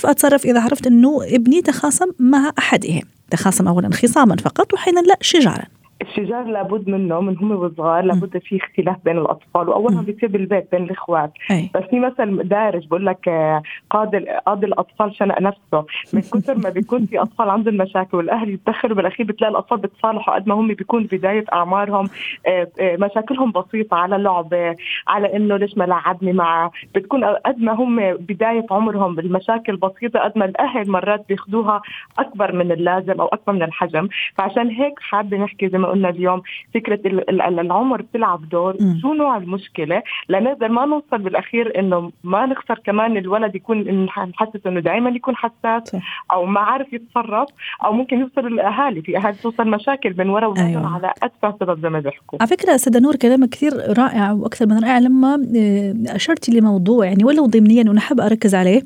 كيف 0.00 0.10
أتصرف 0.10 0.44
إذا 0.44 0.60
عرفت 0.60 0.86
أنه 0.86 1.20
ابني 1.24 1.62
تخاصم 1.62 2.06
مع 2.18 2.52
أحدهم. 2.58 3.02
تخاصم 3.30 3.68
أولا 3.68 3.90
خصاما 3.94 4.36
فقط 4.36 4.74
وحينا 4.74 5.00
لا 5.00 5.16
شجارا. 5.20 5.79
الشجار 6.02 6.44
لابد 6.44 6.88
منه 6.88 7.20
من 7.20 7.38
هم 7.38 7.50
وصغار 7.50 8.04
لابد 8.04 8.38
في 8.38 8.56
اختلاف 8.56 8.96
بين 9.04 9.18
الأطفال. 9.18 9.68
واولها. 9.68 10.02
بيصير 10.02 10.28
بالبيت 10.28 10.70
بين 10.72 10.82
الإخوات. 10.82 11.32
أي. 11.50 11.70
بس 11.74 11.82
في 11.82 12.00
مثل 12.00 12.48
دارج 12.48 12.86
بقول 12.86 13.06
لك 13.06 13.28
آه، 13.28 13.62
قاضي 13.90 14.18
قاضي 14.46 14.66
الأطفال 14.66 15.16
شنق 15.16 15.40
نفسه. 15.40 15.86
من 16.12 16.20
كثر 16.32 16.58
ما 16.58 16.70
بيكون 16.70 17.06
في 17.06 17.20
أطفال 17.20 17.50
عندهم 17.50 17.76
مشاكل 17.76 18.16
والأهل 18.16 18.48
يتدخلوا 18.48 18.96
بالأخير 18.96 19.26
بتلاقي 19.26 19.50
الأطفال 19.50 19.78
بتصالحوا 19.78 20.34
قد 20.34 20.48
ما 20.48 20.54
هم 20.54 20.68
بيكون 20.68 21.04
بداية 21.12 21.44
أعمارهم 21.52 22.08
آه، 22.46 22.68
آه، 22.80 22.96
مشاكلهم 22.96 23.52
بسيطة 23.52 23.96
على 23.96 24.16
لعبه 24.16 24.76
على 25.08 25.36
إنه 25.36 25.56
ليش 25.56 25.78
ما 25.78 25.84
لعبني 25.84 26.32
معه 26.32 26.70
بتكون 26.94 27.24
قد 27.24 27.58
ما 27.58 27.72
هم 27.72 28.14
بداية 28.14 28.66
عمرهم 28.70 29.14
بالمشاكل 29.14 29.76
بسيطة 29.76 30.20
قد 30.20 30.32
ما 30.38 30.44
الأهل 30.44 30.90
مرات 30.90 31.24
بياخذوها 31.28 31.82
أكبر 32.18 32.52
من 32.52 32.72
اللازم 32.72 33.20
أو 33.20 33.26
أكبر 33.26 33.52
من 33.52 33.62
الحجم. 33.62 34.08
فعشان 34.34 34.68
هيك 34.68 35.00
حابة 35.00 35.36
نحكي 35.36 35.68
زي 35.68 35.78
ما 35.78 35.89
قلنا 35.90 36.08
اليوم 36.08 36.42
فكرة 36.74 37.00
ال- 37.06 37.30
ال- 37.30 37.60
العمر 37.60 38.02
بتلعب 38.02 38.48
دور. 38.48 38.76
شو 39.02 39.12
نوع 39.12 39.36
المشكلة 39.36 40.02
لنقدر 40.28 40.68
ما 40.68 40.86
نوصل 40.86 41.18
بالأخير 41.18 41.78
إنه 41.78 42.12
ما 42.24 42.46
نخسر 42.46 42.78
كمان 42.84 43.16
الولد 43.16 43.54
يكون 43.54 44.04
نحسس 44.04 44.66
إنه 44.66 44.80
دائما 44.80 45.10
يكون 45.10 45.34
حساس. 45.36 45.96
أو 46.32 46.44
ما 46.46 46.60
عارف 46.60 46.92
يتصرف 46.92 47.48
أو 47.84 47.92
ممكن 47.92 48.18
يوصل 48.20 48.46
الاهالي 48.46 49.02
في 49.02 49.16
أهالي 49.16 49.36
توصل 49.42 49.68
مشاكل 49.68 50.12
بين 50.12 50.28
ورا 50.30 50.46
وبين 50.46 50.64
أيوة. 50.64 50.94
على 50.94 51.12
اتفه 51.22 51.54
سبب 51.60 51.82
زي 51.82 51.88
ما 51.88 52.00
بيحكوا 52.00 52.38
على 52.40 52.48
فكرة 52.48 52.74
أستاذة 52.74 52.98
نور 53.02 53.16
كلامك 53.16 53.48
كثير 53.48 53.72
رائع 53.98 54.32
وأكثر 54.32 54.66
من 54.66 54.78
رائع 54.84 54.98
لما 54.98 55.34
آه، 55.56 55.94
أشرتي 56.16 56.52
لموضوع 56.60 57.06
يعني 57.06 57.24
ولو 57.24 57.46
ضمنيا 57.46 57.84
وأنا 57.88 58.00
حابة 58.00 58.26
أركز 58.26 58.54
عليه 58.54 58.82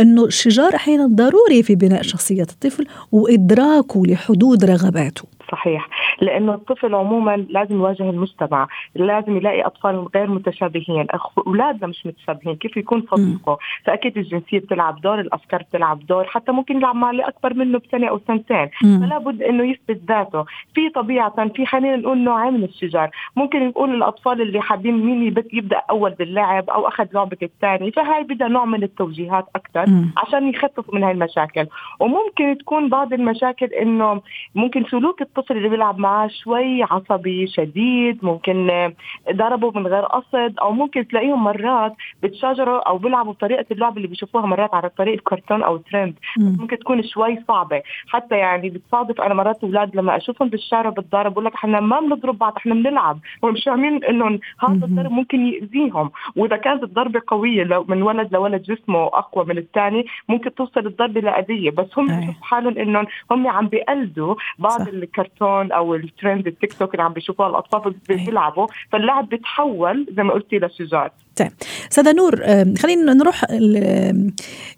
أنه 0.00 0.24
الشجار 0.24 0.74
أحيانا 0.74 1.06
ضروري 1.06 1.62
في 1.62 1.74
بناء 1.74 2.02
شخصية 2.02 2.42
الطفل 2.42 2.86
وإدراكه 3.12 4.02
لحدود 4.06 4.64
رغباته 4.64 5.24
صحيح. 5.52 5.88
لأنه 6.20 6.54
الطفل 6.54 6.94
عموما 6.94 7.36
لازم 7.36 7.74
يواجه 7.76 8.10
المجتمع 8.10 8.68
لازم 8.94 9.36
يلاقي 9.36 9.62
أطفال 9.62 10.08
غير 10.14 10.30
متشابهين 10.30 11.06
أولادنا 11.46 11.86
مش 11.86 12.06
متشابهين 12.06 12.56
كيف 12.56 12.76
يكون 12.76 13.06
صديقه؟ 13.10 13.58
فأكيد 13.84 14.18
الجنسية 14.18 14.58
بتلعب 14.58 15.00
دور 15.00 15.20
الأفكار 15.20 15.62
بتلعب 15.62 16.06
دور 16.06 16.24
حتى 16.24 16.52
ممكن 16.52 16.76
يلعب 16.76 16.94
مع 16.96 17.10
اللي 17.10 17.28
أكبر 17.28 17.54
منه 17.54 17.78
بسنة 17.78 18.06
أو 18.08 18.20
سنتين. 18.26 18.70
فلا 18.82 19.18
بد 19.18 19.42
إنه 19.42 19.64
يثبت 19.64 20.00
ذاته. 20.08 20.44
في 20.74 20.90
طبيعة 20.94 21.48
في 21.48 21.66
خلينا 21.66 21.96
نقول 21.96 22.18
نوعين 22.18 22.54
من 22.54 22.64
الشجار. 22.64 23.10
ممكن 23.36 23.68
نقول 23.68 23.94
الأطفال 23.94 24.40
اللي 24.42 24.60
حابين 24.60 25.06
مين 25.06 25.34
يبدأ 25.52 25.82
أول 25.90 26.10
باللعب 26.10 26.70
أو 26.70 26.88
أخذ 26.88 27.06
لعبة 27.14 27.36
الثاني 27.42 27.92
فهاي 27.92 28.24
بدها 28.24 28.48
نوع 28.48 28.64
من 28.64 28.82
التوجيهات 28.82 29.46
أكثر. 29.56 29.84
عشان 30.16 30.48
يخففوا 30.48 30.94
من 30.94 31.02
هاي 31.02 31.12
المشاكل. 31.12 31.66
وممكن 32.00 32.58
تكون 32.58 32.88
بعض 32.88 33.12
المشاكل 33.12 33.66
إنه 33.66 34.22
ممكن 34.54 34.84
سلوك 34.84 35.22
الطفل 35.38 35.56
اللي 35.56 35.68
بيلعب 35.68 35.98
معاه 35.98 36.28
شوي 36.28 36.82
عصبي 36.82 37.46
شديد 37.46 38.24
ممكن 38.24 38.90
ضربه 39.32 39.70
من 39.70 39.86
غير 39.86 40.02
قصد 40.02 40.54
أو 40.62 40.72
ممكن 40.72 41.08
تلاقيهم 41.08 41.44
مرات 41.44 41.94
بتشاجروا 42.22 42.88
أو 42.88 42.98
بيلعبوا 42.98 43.32
بطريقة 43.32 43.64
اللعب 43.70 43.96
اللي 43.96 44.08
بيشوفوها 44.08 44.46
مرات 44.46 44.74
على 44.74 44.88
طريق 44.88 45.14
الكرتون 45.14 45.62
أو 45.62 45.76
ترند 45.76 46.14
مم. 46.38 46.56
ممكن 46.60 46.78
تكون 46.78 47.02
شوي 47.02 47.38
صعبة 47.48 47.82
حتى 48.08 48.36
يعني 48.36 48.70
بتصادف 48.70 49.20
أنا 49.20 49.34
مرات 49.34 49.64
أولاد 49.64 49.96
لما 49.96 50.16
أشوفهم 50.16 50.48
بالشارع 50.48 50.90
بتضارب 50.90 51.32
بقول 51.32 51.44
لك 51.44 51.54
إحنا 51.54 51.80
ما 51.80 52.00
بنضرب 52.00 52.38
بعض 52.38 52.52
إحنا 52.56 52.74
بنلعب 52.74 53.18
ومش 53.42 53.64
فاهمين 53.64 54.04
انه 54.04 54.26
هذا. 54.60 54.72
الضرب 54.72 55.12
ممكن 55.12 55.46
يأذيهم 55.46 56.10
وإذا 56.36 56.56
كانت 56.56 56.82
الضربة 56.82 57.22
قوية 57.26 57.64
لو 57.64 57.84
من 57.88 58.02
ولد 58.02 58.32
لولد 58.32 58.62
جسمه 58.62 59.04
أقوى 59.06 59.44
من 59.44 59.58
الثاني 59.58 60.06
ممكن 60.28 60.54
توصل 60.54 60.86
الضربة 60.86 61.20
لأذية 61.20 61.70
بس 61.70 61.98
هم. 61.98 62.06
بيشوفوا 62.06 62.42
حالهم 62.42 62.78
إنهم 62.78 63.06
هم 63.30 63.46
عم 63.48 63.66
بيقلدوا 63.68 64.34
بعض 64.58 64.80
صح. 64.80 64.88
الكرتون 65.26 65.72
أو 65.72 65.94
الترند 65.94 66.46
التيك 66.46 66.72
توك 66.72 66.94
اللي 66.94 67.02
عم 67.02 67.12
بيشوفوها 67.12 67.48
الاطفال. 67.48 67.94
بيلعبوا 68.08 68.66
فاللعب 68.92 69.28
بيتحول 69.28 70.06
زي 70.16 70.22
ما 70.22 70.32
قلتي 70.32 70.58
لشجار 70.58 71.10
طيب. 71.36 71.52
أستاذة 71.90 72.12
نور 72.12 72.36
خلينا 72.76 73.14
نروح 73.14 73.44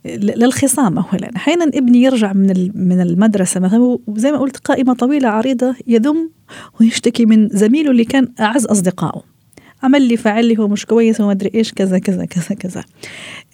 للخصام 0.05 0.99
أولا. 0.99 1.31
أحيانا 1.37 1.65
ابني 1.65 2.03
يرجع 2.03 2.33
من 2.33 2.71
من 2.75 3.01
المدرسة 3.01 3.61
مثلا 3.61 3.99
وزي 4.07 4.33
ما 4.33 4.39
قلت 4.39 4.57
قائمة 4.57 4.95
طويلة 4.95 5.29
عريضة 5.29 5.75
يذم 5.87 6.31
ويشتكي 6.81 7.27
من 7.27 7.49
زميله 7.49 7.91
اللي 7.91 8.05
كان 8.05 8.29
أعز 8.41 8.67
أصدقائه. 8.67 9.38
عمل 9.83 10.03
لي 10.03 10.17
فعل 10.17 10.45
لي 10.45 10.59
هو 10.59 10.69
مش 10.69 10.87
كويس 10.87 11.21
هو 11.21 11.29
مدري 11.29 11.51
إيش 11.55 11.73
كذا 11.73 11.99
كذا 11.99 12.25
كذا 12.25 12.55
كذا. 12.55 12.85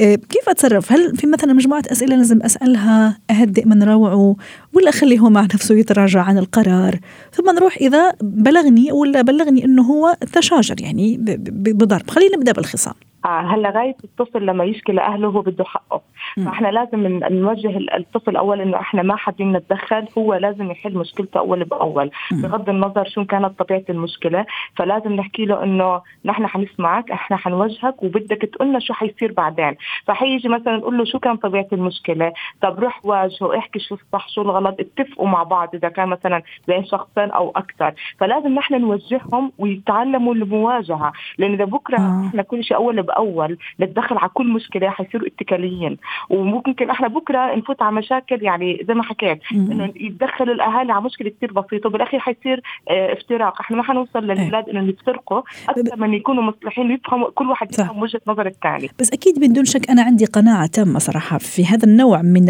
آه، 0.01 0.15
كيف 0.15 0.49
أتصرف؟ 0.49 0.93
هل 0.93 1.17
في 1.17 1.27
مثلا 1.27 1.53
مجموعة 1.53 1.83
أسئلة 1.89 2.17
لازم 2.17 2.43
أسألها 2.43 3.19
أهدئ 3.31 3.65
من 3.67 3.83
روعه 3.83 4.37
ولا 4.73 4.89
أخليه 4.89 5.19
هو 5.19 5.31
مع 5.31 5.43
نفسه 5.43 5.75
يتراجع 5.75 6.21
عن 6.23 6.39
القرار؟ 6.39 6.99
ثم 7.33 7.51
نروح 7.51 7.77
إذا 7.77 8.15
بلغني 8.23 8.93
ولا 8.93 9.23
بلغني 9.23 9.65
إنه 9.65 9.83
هو 9.83 10.17
تشاجر 10.33 10.81
يعني 10.81 11.17
بضرب. 11.51 12.11
خلينا 12.11 12.37
نبدأ 12.37 12.53
بالخصام. 12.53 12.95
هلا 13.27 13.71
غاية 13.71 13.97
الطفل 14.05 14.47
لما 14.47 14.65
يشكي 14.65 14.93
لأهله 14.93 15.29
هو 15.29 15.41
بده 15.41 15.65
حقه. 15.65 16.01
فإحنا 16.37 16.69
لازم 16.69 17.21
نوجه 17.31 17.79
الطفل 17.97 18.37
أول 18.37 18.61
إنه 18.61 18.81
إحنا 18.81 19.03
ما 19.03 19.17
حابين 19.17 19.53
نتدخل 19.53 20.09
هو 20.19 20.35
لازم 20.35 20.71
يحل 20.71 20.95
مشكلته 20.99 21.39
أول 21.39 21.65
بأول. 21.65 22.11
بغض 22.33 22.69
النظر 22.69 23.09
شو 23.09 23.25
كانت 23.25 23.59
طبيعة 23.59 23.85
المشكلة 23.91 24.47
فلازم 24.77 25.13
نحكي 25.13 25.45
له 25.45 25.63
إنه 25.63 26.01
نحن 26.25 26.47
حنسمعك 26.47 27.11
إحنا 27.11 27.37
حنوجهك 27.37 28.03
وبدك 28.03 28.43
تقول 28.53 28.69
لنا 28.69 28.79
شو 28.79 28.95
حيصير 28.95 29.33
بعدين. 29.33 29.77
فحيجي 30.07 30.49
مثلا 30.49 30.77
نقول 30.77 30.99
له 30.99 31.05
شو 31.05 31.19
كان 31.19 31.37
طبيعة 31.37 31.67
المشكلة؟ 31.73 32.33
طب 32.61 32.81
روح 32.81 33.01
واجهه 33.07 33.59
احكي 33.59 33.79
شو 33.79 33.95
الصح 33.95 34.29
شو 34.29 34.43
الغلط 34.43 34.77
اتفقوا 34.81 35.29
مع 35.29 35.43
بعض 35.43 35.75
إذا 35.75 35.89
كان 35.89 36.09
مثلا 36.09 36.43
بين 36.69 36.85
شخصين 36.85 37.31
أو 37.31 37.53
أكثر 37.57 37.95
فلازم 38.19 38.55
نحن 38.55 38.81
نوجههم 38.81 39.53
ويتعلموا 39.59 40.35
المواجهة 40.35 41.13
لأن 41.39 41.53
إذا 41.53 41.65
بكرة 41.65 41.99
آه. 41.99 42.27
إحنا 42.29 42.43
كل 42.43 42.65
شيء 42.65 42.77
أول 42.77 42.97
باول 43.17 43.59
نتدخل 43.81 44.17
على 44.19 44.31
كل 44.35 44.53
مشكلة 44.53 44.91
حيصيروا 44.91 45.27
اتكاليين. 45.27 45.97
وممكن 46.31 46.91
إحنا 46.91 47.09
بكرة 47.09 47.55
نفوت 47.57 47.83
على 47.83 47.97
مشاكل 47.97 48.43
يعني 48.43 48.85
زي 48.89 48.95
ما 48.95 49.03
حكيت 49.03 49.39
إنه 49.53 49.93
يتدخل 49.97 50.51
الأهالي 50.51 50.93
على 50.93 51.05
مشكلة 51.05 51.31
كثير 51.31 51.53
بسيطة 51.53 51.89
وبالأخير 51.89 52.21
حيصير 52.21 52.63
آه 52.91 53.13
افتراق. 53.13 53.61
إحنا 53.61 53.77
ما 53.77 53.83
حنوصل 53.83 54.19
للاولاد 54.25 54.69
إنه 54.69 54.89
يفترقوا 54.89 55.43
أكثر 55.69 55.97
من 55.97 56.15
يكونوا 56.15 56.43
مصلحين 56.43 56.91
ويفهموا 56.91 57.31
كل 57.31 57.49
واحد 57.51 57.73
يفهم 57.73 58.03
وجهة 58.03 58.21
نظر 58.27 58.47
الثاني. 58.47 58.91
بس 59.01 59.13
أكيد 59.13 59.41
بدون 59.41 59.65
شك 59.65 59.91
أنا 59.91 60.03
عندي 60.03 60.25
قناعة 60.25 60.67
تامة 60.67 60.99
صراحة 60.99 61.39
في 61.39 61.67
هذا 61.67 61.85
النوع 61.85 62.23
من 62.23 62.45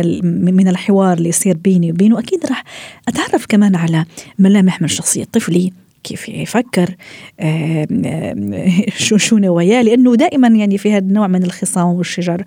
من 0.55 0.69
الحوار 0.69 1.17
اللي 1.17 1.29
يصير 1.29 1.57
بيني 1.57 1.93
وبينه. 1.93 2.19
أكيد 2.19 2.47
راح 2.47 2.65
أتعرف 3.09 3.47
كمان 3.47 3.77
على 3.77 4.05
ملامح 4.39 4.83
من 4.83 4.89
شخصية 4.89 5.25
طفلي. 5.25 5.84
كيف 6.05 6.29
يفكر 6.29 6.95
شو 8.97 9.17
شو 9.17 9.39
نواياه 9.39 9.83
لأنه 9.83 10.15
دائما 10.15 10.49
يعني 10.49 10.79
في 10.79 10.93
هذا 10.93 11.05
النوع 11.05 11.27
من 11.27 11.43
الخصام 11.43 11.87
والشجر 11.87 12.45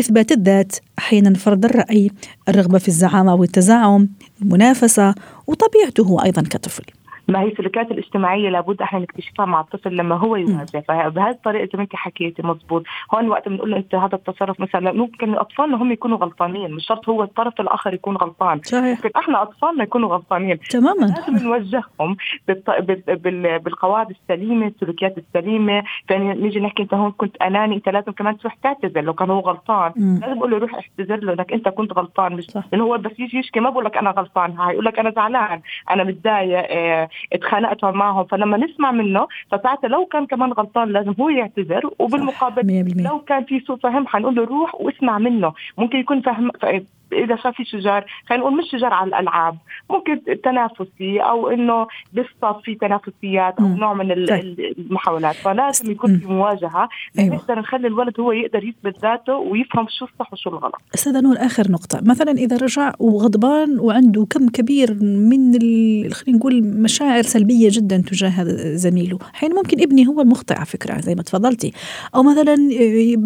إثبات 0.00 0.32
الذات 0.32 0.76
أحيانا 0.98 1.34
فرض 1.34 1.64
الرأي 1.64 2.10
الرغبة 2.48 2.78
في 2.78 2.88
الزعامة 2.88 3.34
والتزعم 3.34 4.08
المنافسة 4.42 5.14
وطبيعته 5.46 6.02
هو 6.02 6.18
أيضا 6.18 6.42
كطفل. 6.42 6.84
ما 7.28 7.40
هي 7.40 7.48
السلوكيات 7.48 7.90
الاجتماعية 7.90 8.48
لابد 8.48 8.82
إحنا 8.82 8.98
نكتشفها 8.98 9.46
مع 9.46 9.60
الطفل 9.60 9.96
لما 9.96 10.14
هو 10.14 10.36
يواجه. 10.36 10.84
فبهذه 10.88 11.30
الطريقة 11.30 11.64
زي 11.64 11.70
ما 11.74 11.82
انت 11.82 11.96
حكيتي 11.96 12.42
مضبوط. 12.42 12.84
هون 13.14 13.28
وقت 13.28 13.48
بنقول 13.48 13.70
له 13.70 13.76
إنت 13.76 13.94
هذا 13.94 14.14
التصرف 14.14 14.60
مثلا 14.60 14.92
ممكن 14.92 15.34
أطفالنا 15.34 15.76
هم 15.76 15.92
يكونوا 15.92 16.18
غلطانين. 16.18 16.74
مش 16.74 16.86
شرط 16.86 17.08
هو 17.08 17.22
الطرف 17.22 17.60
الآخر 17.60 17.94
يكون 17.94 18.16
غلطان. 18.16 18.60
صحيح. 18.62 18.84
ممكن 18.84 19.10
إحنا 19.16 19.42
أطفالنا 19.42 19.82
يكونوا 19.82 20.08
غلطانين. 20.08 20.58
تماما. 20.58 21.06
لازم 21.06 21.46
نوجههم 21.46 22.16
بالط... 22.48 22.70
بال... 22.70 23.58
بالقواعد 23.58 24.10
السليمة 24.10 24.66
السلوكيات 24.66 25.18
السليمة. 25.18 25.82
يعني 26.10 26.34
نيجي 26.34 26.60
نحكي 26.60 26.82
إنت 26.82 26.94
هون 26.94 27.10
كنت 27.10 27.36
أناني 27.36 27.74
إنت 27.74 27.88
لازم 27.88 28.12
كمان 28.12 28.38
تروح 28.38 28.54
تعتذر 28.54 29.00
لو 29.00 29.14
كان 29.14 29.30
هو 29.30 29.40
غلطان. 29.40 29.92
مم. 29.96 30.20
لازم 30.22 30.38
أقول 30.38 30.50
له 30.50 30.58
روح 30.58 30.74
اعتذر 30.74 31.16
له 31.16 31.32
إنك 31.32 31.52
إنت 31.52 31.68
كنت 31.68 31.92
غلطان. 31.92 32.32
مش 32.32 32.46
لأنه 32.72 32.84
هو 32.84 32.98
بس 32.98 33.12
يجي 33.18 33.38
يشكي 33.38 33.60
ما 33.60 33.70
بقول 33.70 33.84
لك 33.84 33.96
أنا 33.96 34.10
غلطان. 34.10 34.52
هاي 34.58 34.72
يقول 34.72 34.84
لك 34.84 34.98
أنا 34.98 35.10
زعلان 35.10 35.60
أنا 35.90 36.04
متضايق 36.04 36.66
آه 36.70 37.08
اتخانقت 37.32 37.84
معهم 37.84 38.24
فلما 38.24 38.56
نسمع 38.56 38.92
منه 38.92 39.26
فساعتها 39.50 39.88
لو 39.88 40.06
كان 40.06 40.26
كمان 40.26 40.52
غلطان 40.52 40.88
لازم 40.88 41.14
هو 41.20 41.28
يعتذر 41.28 41.90
وبالمقابل 41.98 43.02
لو 43.02 43.18
كان 43.18 43.44
في 43.44 43.60
سوء 43.60 43.76
فهم 43.76 44.06
حنقول 44.06 44.34
له 44.34 44.44
روح 44.44 44.74
واسمع 44.74 45.18
منه. 45.18 45.52
ممكن 45.78 45.98
يكون 45.98 46.20
فهم 46.20 46.50
إذا 47.12 47.36
شاف 47.36 47.54
في 47.56 47.64
شجار 47.64 48.04
خلينا 48.26 48.44
نقول 48.44 48.58
مش 48.58 48.64
شجار 48.72 48.92
على 48.92 49.08
الألعاب 49.08 49.56
ممكن 49.90 50.20
تنافسي 50.44 51.20
أو 51.20 51.48
إنه 51.48 51.86
بالصف 52.12 52.62
في 52.64 52.74
تنافسيات 52.74 53.54
أو 53.60 53.68
نوع 53.68 53.94
من 53.94 54.12
المحاولات. 54.12 55.34
فلازم 55.34 55.90
يكون 55.90 56.18
في 56.18 56.26
مواجهة 56.26 56.88
أيوة. 57.18 57.36
نقدر 57.36 57.58
نخلي 57.58 57.86
الولد 57.86 58.20
هو 58.20 58.32
يقدر 58.32 58.64
يثبت 58.64 58.98
ذاته 59.02 59.36
ويفهم 59.36 59.86
شو 59.98 60.04
الصح 60.04 60.32
وشو 60.32 60.50
الغلط. 60.50 60.74
أستاذة 60.94 61.20
نور 61.20 61.36
آخر 61.38 61.70
نقطة. 61.70 62.00
مثلا 62.02 62.30
إذا 62.30 62.56
رجع 62.56 62.92
وغضبان 62.98 63.78
وعنده 63.78 64.26
كم 64.30 64.48
كبير 64.48 64.94
من 65.02 65.52
خلينا 66.12 66.38
نقول 66.38 66.62
مشاعر 66.62 67.22
سلبية 67.22 67.68
جدا 67.72 67.96
تجاه 67.96 68.44
زميله. 68.74 69.18
حين 69.32 69.54
ممكن 69.54 69.82
ابني 69.82 70.06
هو 70.06 70.20
المخطئ 70.20 70.54
على 70.54 70.66
فكرة 70.66 71.00
زي 71.00 71.14
ما 71.14 71.22
تفضلتي. 71.22 71.72
أو 72.14 72.22
مثلا 72.22 72.56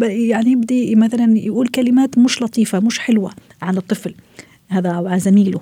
يعني 0.01 0.51
يبدي 0.51 0.95
مثلا 0.95 1.37
يقول 1.37 1.67
كلمات 1.67 2.17
مش 2.17 2.41
لطيفة 2.41 2.79
مش 2.79 2.99
حلوة. 2.99 3.31
على 3.71 3.79
الطفل 3.79 4.15
هذا 4.69 4.91
على 4.91 5.19
زميله. 5.19 5.61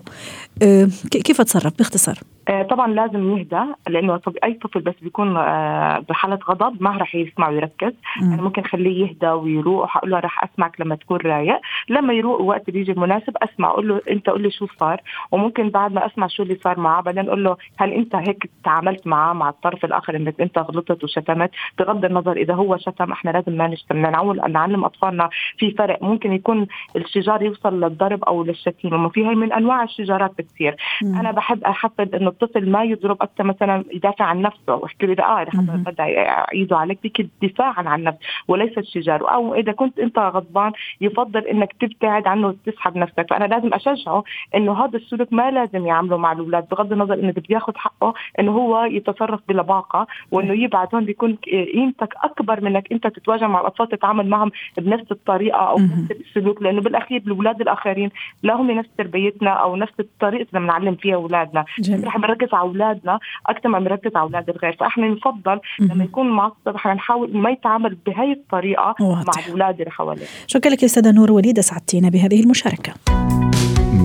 أه 0.62 0.90
كيف 1.12 1.42
أتصرف؟ 1.42 1.74
باختصار. 1.78 2.20
طبعا 2.50 2.94
لازم 2.94 3.38
يهدى 3.38 3.62
لأنه 3.90 4.20
أي 4.44 4.54
طفل 4.54 4.80
بس 4.80 4.94
بيكون 5.02 5.38
آه، 5.38 6.00
بحالة 6.10 6.40
غضب 6.50 6.84
ما 6.84 6.98
راح 6.98 7.16
يسمع 7.16 7.50
ويركز. 7.50 7.94
أنا 8.22 8.30
يعني 8.30 8.42
ممكن 8.42 8.64
خليه 8.64 9.08
يهدى 9.08 9.30
ويروح 9.30 9.98
أقول 9.98 10.12
له 10.12 10.20
راح 10.20 10.44
أسمعك 10.44 10.82
لما 10.82 10.96
تكون 10.96 11.18
رايق. 11.18 11.60
لما 11.90 12.14
يروق 12.14 12.42
وقت 12.42 12.70
بيجي 12.70 12.92
المناسب 12.92 13.38
أسمع 13.38 13.70
أقول 13.70 13.88
له 13.88 14.02
أنت 14.10 14.30
قول 14.30 14.42
لي 14.42 14.52
شو 14.52 14.68
صار. 14.80 15.02
وممكن 15.32 15.70
بعد 15.70 15.94
ما 15.94 16.06
أسمع 16.06 16.28
شو 16.28 16.44
اللي 16.44 16.56
صار 16.64 16.80
معاه 16.80 17.02
بعدين 17.02 17.28
أقول 17.28 17.44
له 17.44 17.58
هل 17.78 17.94
أنت 17.94 18.16
هيك 18.16 18.50
تعاملت 18.64 19.08
معاه 19.08 19.34
مع 19.34 19.50
الطرف 19.50 19.86
الآخر 19.86 20.16
إنك 20.16 20.42
أنت 20.42 20.58
غلطت 20.58 21.04
وشتمت؟ 21.04 21.52
بغض 21.80 22.06
النظر 22.06 22.38
إذا 22.38 22.54
هو 22.54 22.78
شتم 22.78 23.12
إحنا 23.12 23.32
لازم 23.32 23.58
ما 23.58 23.68
نشتم. 23.68 23.98
نعول 23.98 24.52
نعلم 24.52 24.86
أطفالنا 24.86 25.30
في 25.58 25.72
فرق. 25.72 26.04
ممكن 26.04 26.34
يكون 26.34 26.68
الشجار 26.96 27.42
يوصل 27.42 27.80
للضرب 27.84 28.24
أو 28.24 28.44
للشتيمة. 28.44 29.10
في 29.10 29.26
هي 29.26 29.36
من 29.36 29.54
أنواع 29.54 29.84
الشجارات 29.84 30.32
بتصير. 30.38 30.76
أنا 31.04 31.32
بحب 31.32 31.64
احفز 31.64 32.16
إنه 32.16 32.30
الطفل 32.42 32.72
ما 32.72 32.84
يضرب 32.84 33.18
أكثر 33.22 33.44
مثلا 33.44 33.84
يدافع 33.94 34.26
عن 34.26 34.42
نفسه. 34.42 34.76
واحكي 34.76 35.06
له 35.06 35.24
آه 35.24 35.42
إذا 35.42 35.84
بدأ 35.86 36.06
يعيدوا 36.06 36.78
عليك 36.78 37.00
بك 37.04 37.30
دفاعا 37.42 37.84
عن 37.90 38.04
نفسه 38.04 38.20
وليس 38.48 38.78
الشجار. 38.78 39.34
أو 39.34 39.56
إذا 39.56 39.72
كنت 39.72 40.00
أنت 40.00 40.20
غضبان 40.20 40.72
يفضل 41.02 41.42
إنك 41.42 41.74
تبتعد 41.80 42.28
عنه 42.28 42.48
وتسحب 42.48 42.98
نفسك. 42.98 43.26
فأنا 43.30 43.46
لازم 43.46 43.74
أشجعه 43.74 44.24
إنه 44.56 44.86
هذا 44.86 44.98
السلوك 44.98 45.34
ما 45.34 45.52
لازم 45.52 45.86
يعمله 45.86 46.18
مع 46.18 46.32
الأولاد 46.32 46.70
بغض 46.70 46.92
النظر 46.92 47.14
إنه 47.14 47.32
بده 47.32 47.44
ياخذ 47.50 47.74
حقه 47.76 48.14
إنه 48.40 48.52
هو 48.52 48.84
يتصرف 48.84 49.40
بلباقه 49.48 50.08
وإنه 50.32 50.54
يبعد 50.54 50.88
هون 50.96 51.06
بيكون 51.06 51.36
قيمتك 51.74 52.14
أكبر 52.24 52.62
من 52.62 52.76
إنك 52.76 52.92
أنت 52.92 53.08
تتواجه 53.08 53.48
مع 53.48 53.62
الأطفال 53.62 53.90
تتعامل 53.90 54.30
معهم 54.30 54.52
بنفس 54.78 55.12
الطريقة 55.12 55.58
أو 55.58 55.76
بنفس 55.76 56.12
السلوك. 56.12 56.62
لأنه 56.62 56.82
بالأخير 56.82 57.22
الأولاد 57.22 57.62
الآخرين 57.62 58.10
لا 58.44 58.54
هم 58.54 58.72
نفس 58.72 58.90
تربيتنا 58.98 59.50
أو 59.50 59.76
نفس 59.76 59.94
الطريقة 60.00 60.48
اللي 60.54 60.60
بنعلم 60.66 60.96
فيها 60.96 61.16
أولادنا. 61.16 61.66
رح 62.04 62.18
نركز 62.30 62.54
على 62.54 62.62
أولادنا 62.62 63.20
أكثر 63.48 63.70
ما 63.70 63.80
بنركز 63.80 64.16
على 64.16 64.24
أولاد 64.24 64.50
الغير. 64.50 64.76
فإحنا 64.80 65.08
نفضل 65.08 65.60
لما 65.80 66.04
يكون 66.04 66.30
معصب 66.30 66.76
إحنا 66.76 66.94
نحاول 66.94 67.38
ما 67.38 67.50
يتعامل 67.50 67.98
بهي 68.06 68.32
الطريقة 68.32 68.96
واضح. 69.02 69.24
مع 69.38 69.44
الأولاد 69.46 69.80
اللي 69.80 69.92
حواليه. 69.92 70.26
شكرا 70.48 70.72
لك 70.72 70.84
أستاذة 70.84 71.12
نور 71.12 71.32
وليد 71.32 71.58
أسعدتينا 71.58 72.10
بهذه 72.10 72.44
المشاركة. 72.44 72.94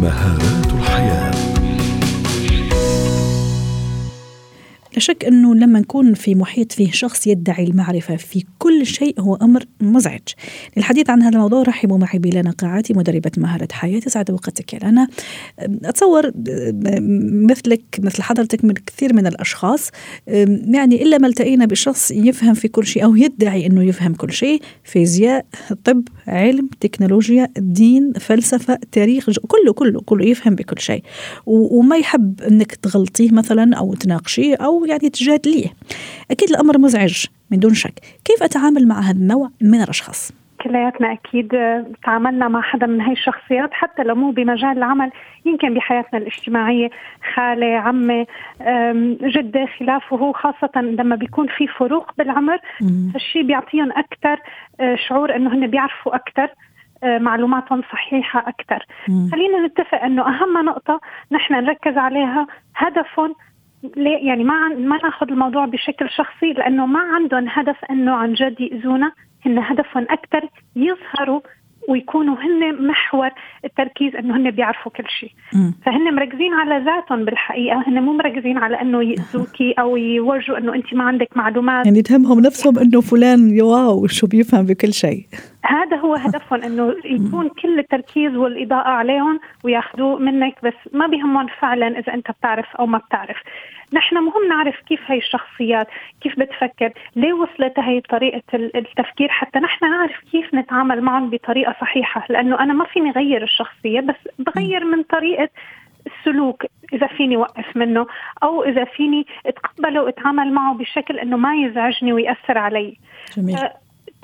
مهارات 0.02 0.66
الحياة. 0.78 1.23
لا 4.94 5.00
شك 5.00 5.24
أنه 5.24 5.54
لما 5.54 5.80
نكون 5.80 6.14
في 6.14 6.34
محيط 6.34 6.72
فيه 6.72 6.90
شخص 6.90 7.26
يدعي 7.26 7.64
المعرفة 7.64 8.16
في 8.16 8.44
كل 8.58 8.86
شيء 8.86 9.20
هو 9.20 9.34
أمر 9.34 9.64
مزعج. 9.80 10.20
للحديث 10.76 11.10
عن 11.10 11.22
هذا 11.22 11.36
الموضوع 11.36 11.62
رحبوا 11.62 11.98
معي 11.98 12.18
بيلانا 12.18 12.50
قاعاتي 12.50 12.94
مدربة 12.94 13.30
مهارة 13.36 13.68
حياة 13.72 14.00
سعد 14.00 14.30
وقتك 14.30 14.74
يا 14.74 14.78
لنا. 14.78 15.08
أتصور 15.84 16.32
مثلك 17.48 17.82
مثل 17.98 18.22
حضرتك 18.22 18.64
من 18.64 18.74
كثير 18.74 19.14
من 19.14 19.26
الأشخاص. 19.26 19.90
يعني 20.26 21.02
إلا 21.02 21.18
ما 21.18 21.26
التقينا 21.26 21.64
بشخص 21.64 22.10
يفهم 22.10 22.54
في 22.54 22.68
كل 22.68 22.86
شيء 22.86 23.04
أو 23.04 23.16
يدعي 23.16 23.66
أنه 23.66 23.82
يفهم 23.82 24.14
كل 24.14 24.32
شيء 24.32 24.62
فيزياء 24.84 25.46
طب 25.84 26.08
علم 26.26 26.68
تكنولوجيا 26.80 27.48
دين 27.56 28.12
فلسفة 28.12 28.78
تاريخ 28.92 29.30
كله 29.30 29.72
كله 29.72 30.00
كله 30.00 30.26
يفهم 30.26 30.54
بكل 30.54 30.80
شيء. 30.80 31.02
وما 31.46 31.96
يحب 31.96 32.40
أنك 32.40 32.74
تغلطيه 32.74 33.30
مثلا 33.30 33.76
أو 33.76 33.94
تناقشيه 33.94 34.54
أو 34.54 34.83
يعني 34.88 35.10
تجادليه 35.10 35.66
أكيد 36.30 36.50
الأمر 36.50 36.78
مزعج 36.78 37.26
من 37.50 37.58
دون 37.58 37.74
شك. 37.74 37.94
كيف 38.24 38.42
أتعامل 38.42 38.88
مع 38.88 39.00
هذا 39.00 39.18
النوع 39.18 39.50
من 39.60 39.82
الأشخاص؟ 39.82 40.32
كلياتنا 40.64 41.12
أكيد 41.12 41.48
تعاملنا 42.04 42.48
مع 42.48 42.62
حدا 42.62 42.86
من 42.86 43.00
هاي 43.00 43.12
الشخصيات 43.12 43.70
حتى 43.72 44.02
لو 44.02 44.14
مو 44.14 44.30
بمجال 44.30 44.70
العمل 44.78 45.10
يمكن 45.44 45.74
بحياتنا 45.74 46.18
الاجتماعية 46.18 46.90
خالة 47.34 47.76
عمة 47.76 48.26
جدة 49.22 49.66
خلافه 49.78 50.32
خاصة 50.32 50.80
لما 50.80 51.16
بيكون 51.16 51.46
في 51.56 51.66
فروق 51.66 52.10
بالعمر 52.18 52.58
هالشيء 53.14 53.42
بيعطيهم 53.42 53.92
أكثر 53.92 54.40
شعور 55.08 55.36
إنه 55.36 55.54
هن 55.54 55.66
بيعرفوا 55.66 56.14
أكثر 56.14 56.48
معلوماتهم 57.04 57.82
صحيحة 57.92 58.44
أكثر 58.48 58.86
خلينا 59.06 59.66
نتفق 59.66 60.02
أنه 60.02 60.22
أهم 60.22 60.64
نقطة 60.64 61.00
نحن 61.32 61.54
نركز 61.54 61.98
عليها 61.98 62.46
هدفهم 62.76 63.34
ليه 63.96 64.26
يعني 64.26 64.44
ما 64.44 64.68
ما 64.68 64.96
ناخذ 64.96 65.30
الموضوع 65.30 65.66
بشكل 65.66 66.10
شخصي 66.10 66.52
لأنه 66.52 66.86
ما 66.86 67.00
عندهم 67.00 67.48
هدف 67.48 67.84
إنه 67.90 68.12
عن 68.12 68.34
جد 68.34 68.60
يأذونا. 68.60 69.12
هن 69.46 69.58
هدفهم 69.58 70.06
أكثر 70.10 70.48
يظهروا 70.76 71.40
ويكونوا 71.88 72.36
هن 72.36 72.86
محور 72.86 73.30
التركيز 73.64 74.16
إنه 74.16 74.36
هن 74.36 74.50
بيعرفوا 74.50 74.92
كل 74.92 75.04
شيء. 75.20 75.30
فهن 75.86 76.14
مركزين 76.14 76.52
على 76.52 76.84
ذاتهم 76.84 77.24
بالحقيقة 77.24 77.84
هن 77.86 78.02
مو 78.02 78.12
مركزين 78.12 78.58
على 78.58 78.80
إنه 78.80 79.02
يأذوكي 79.02 79.74
أو 79.78 79.96
يورجوا 79.96 80.58
إنه 80.58 80.74
انت 80.74 80.94
ما 80.94 81.04
عندك 81.04 81.36
معلومات. 81.36 81.86
يعني 81.86 82.02
تهمهم 82.02 82.40
نفسهم 82.40 82.78
إنه 82.78 83.00
فلان 83.00 83.60
واو 83.62 84.06
شو 84.06 84.26
بيفهم 84.26 84.66
بكل 84.66 84.92
شيء. 84.92 85.26
هذا 85.64 85.96
هو 85.96 86.14
هدفهم 86.14 86.62
إنه 86.62 86.94
يكون 87.04 87.48
كل 87.48 87.78
التركيز 87.78 88.36
والإضاءة 88.36 88.88
عليهم 88.88 89.40
وياخذوه 89.64 90.18
منك 90.18 90.54
بس 90.64 90.74
ما 90.92 91.06
بيهمهم 91.06 91.46
فعلا 91.60 91.98
إذا 91.98 92.14
أنت 92.14 92.30
بتعرف 92.30 92.76
أو 92.78 92.86
ما 92.86 92.98
بتعرف. 92.98 93.36
نحن 93.92 94.16
مهم 94.16 94.48
نعرف 94.48 94.80
كيف 94.80 95.00
هي 95.06 95.18
الشخصيات 95.18 95.86
كيف 96.20 96.38
بتفكر 96.38 96.92
ليه 97.16 97.32
وصلت 97.32 97.78
هي 97.78 98.00
طريقة 98.00 98.42
التفكير 98.54 99.28
حتى 99.28 99.58
نحن 99.58 99.90
نعرف 99.90 100.20
كيف 100.32 100.54
نتعامل 100.54 101.00
معهم 101.00 101.30
بطريقة 101.30 101.76
صحيحة 101.80 102.26
لأنه 102.28 102.60
أنا 102.60 102.72
ما 102.72 102.84
فيني 102.84 103.10
غير 103.10 103.42
الشخصية 103.42 104.00
بس 104.00 104.16
بغير 104.38 104.84
من 104.84 105.02
طريقة 105.02 105.48
السلوك 106.06 106.66
إذا 106.92 107.06
فيني 107.06 107.36
وقف 107.36 107.76
منه 107.76 108.06
أو 108.42 108.64
إذا 108.64 108.84
فيني 108.84 109.26
أتقبله 109.46 110.02
وأتعامل 110.02 110.52
معه 110.52 110.74
بشكل 110.74 111.18
إنه 111.18 111.36
ما 111.36 111.56
يزعجني 111.56 112.12
ويأثر 112.12 112.58
علي 112.58 112.96
جميل. 113.36 113.58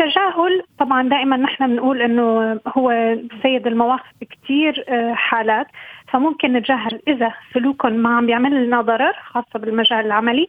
التجاهل 0.01 0.63
طبعا 0.79 1.09
دائما 1.09 1.37
نحن 1.37 1.67
بنقول 1.67 2.03
إنه 2.03 2.61
هو 2.69 3.17
سيد 3.43 3.67
المواقف 3.67 4.07
بكثير 4.21 4.85
آه، 4.89 5.15
حالات. 5.15 5.67
فممكن 6.09 6.53
نتجاهل 6.53 7.01
إذا 7.09 7.33
سلوكهم 7.55 7.93
ما 7.93 8.17
عم 8.17 8.27
بيعمل 8.27 8.67
لنا 8.67 8.81
ضرر 8.81 9.13
خاصة 9.13 9.59
بالمجال 9.59 10.07
العملي. 10.07 10.49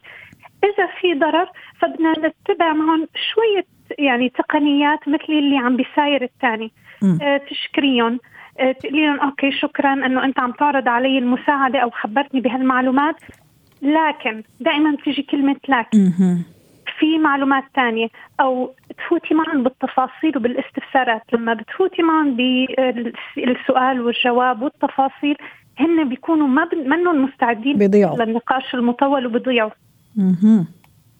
إذا 0.63 0.87
في 1.01 1.13
ضرر 1.13 1.49
فبدنا 1.79 2.11
نتبع 2.11 2.73
معهم 2.73 3.07
شوية 3.33 3.65
يعني 3.99 4.29
تقنيات 4.29 5.07
مثل 5.07 5.33
اللي 5.33 5.57
عم 5.57 5.77
بيساير 5.77 6.23
الثاني. 6.23 6.71
آه 7.21 7.37
تشكريهم. 7.37 8.19
آه 8.59 8.71
تقولي 8.71 9.05
لهم 9.05 9.19
أوكي 9.19 9.51
شكرا 9.51 9.93
إنه 9.93 10.25
أنت 10.25 10.39
عم 10.39 10.51
تعرض 10.51 10.87
علي 10.87 11.17
المساعدة 11.17 11.79
أو 11.79 11.89
خبرتني 11.89 12.41
بهالمعلومات. 12.41 13.15
لكن 13.81 14.43
دائما 14.59 14.91
بتيجي 14.91 15.21
كلمة 15.21 15.55
لكن. 15.69 16.11
في 16.99 17.17
معلومات 17.17 17.63
تانية 17.75 18.07
أو 18.39 18.71
تفوتي 19.05 19.33
معهم 19.33 19.63
بالتفاصيل 19.63 20.37
وبالاستفسارات. 20.37 21.21
لما 21.33 21.53
بتفوتي 21.53 22.03
معهم 22.03 22.35
بالسؤال 22.35 24.01
والجواب 24.01 24.61
والتفاصيل 24.61 25.35
هن 25.79 26.09
بيكونوا 26.09 26.47
ما 26.47 26.69
منهم 26.73 27.23
مستعدين 27.23 27.77
بيضيعوا. 27.77 28.23
للنقاش 28.23 28.75
المطول 28.75 29.25
وبيضيعوا. 29.25 29.71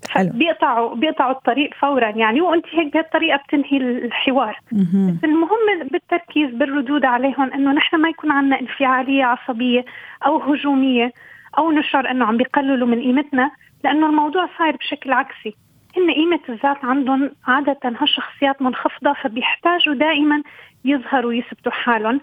حلو. 0.09 0.29
بيقطعوا 0.33 0.95
بيقطعوا 0.95 1.31
الطريق 1.31 1.73
فورا. 1.73 2.09
يعني 2.09 2.41
وانت 2.41 2.65
هيك 2.71 2.93
بهالطريقه 2.93 3.37
بتنهي 3.37 3.77
الحوار. 3.77 4.59
بس 4.71 5.23
المهم 5.23 5.87
بالتركيز 5.91 6.49
بالردود 6.49 7.05
عليهم 7.05 7.53
إنه 7.53 7.71
نحن 7.71 7.95
ما 7.95 8.09
يكون 8.09 8.31
عندنا 8.31 8.59
انفعالية 8.59 9.23
عصبية 9.23 9.85
أو 10.25 10.37
هجومية 10.37 11.13
أو 11.57 11.71
نشعر 11.71 12.11
إنه 12.11 12.25
عم 12.25 12.37
بيقللوا 12.37 12.87
من 12.87 13.01
قيمتنا 13.01 13.51
لأنه 13.83 14.05
الموضوع 14.09 14.49
صاير 14.57 14.75
بشكل 14.75 15.11
عكسي. 15.13 15.55
هن 15.97 16.11
قيمة 16.11 16.39
الذات 16.49 16.85
عندهم 16.85 17.31
عادة 17.47 17.79
هالشخصيات 17.83 18.61
منخفضة 18.61 19.13
فبيحتاجوا 19.13 19.93
دائما 19.93 20.43
يظهروا 20.85 21.29
ويثبتوا 21.29 21.71
حالهم 21.71 22.21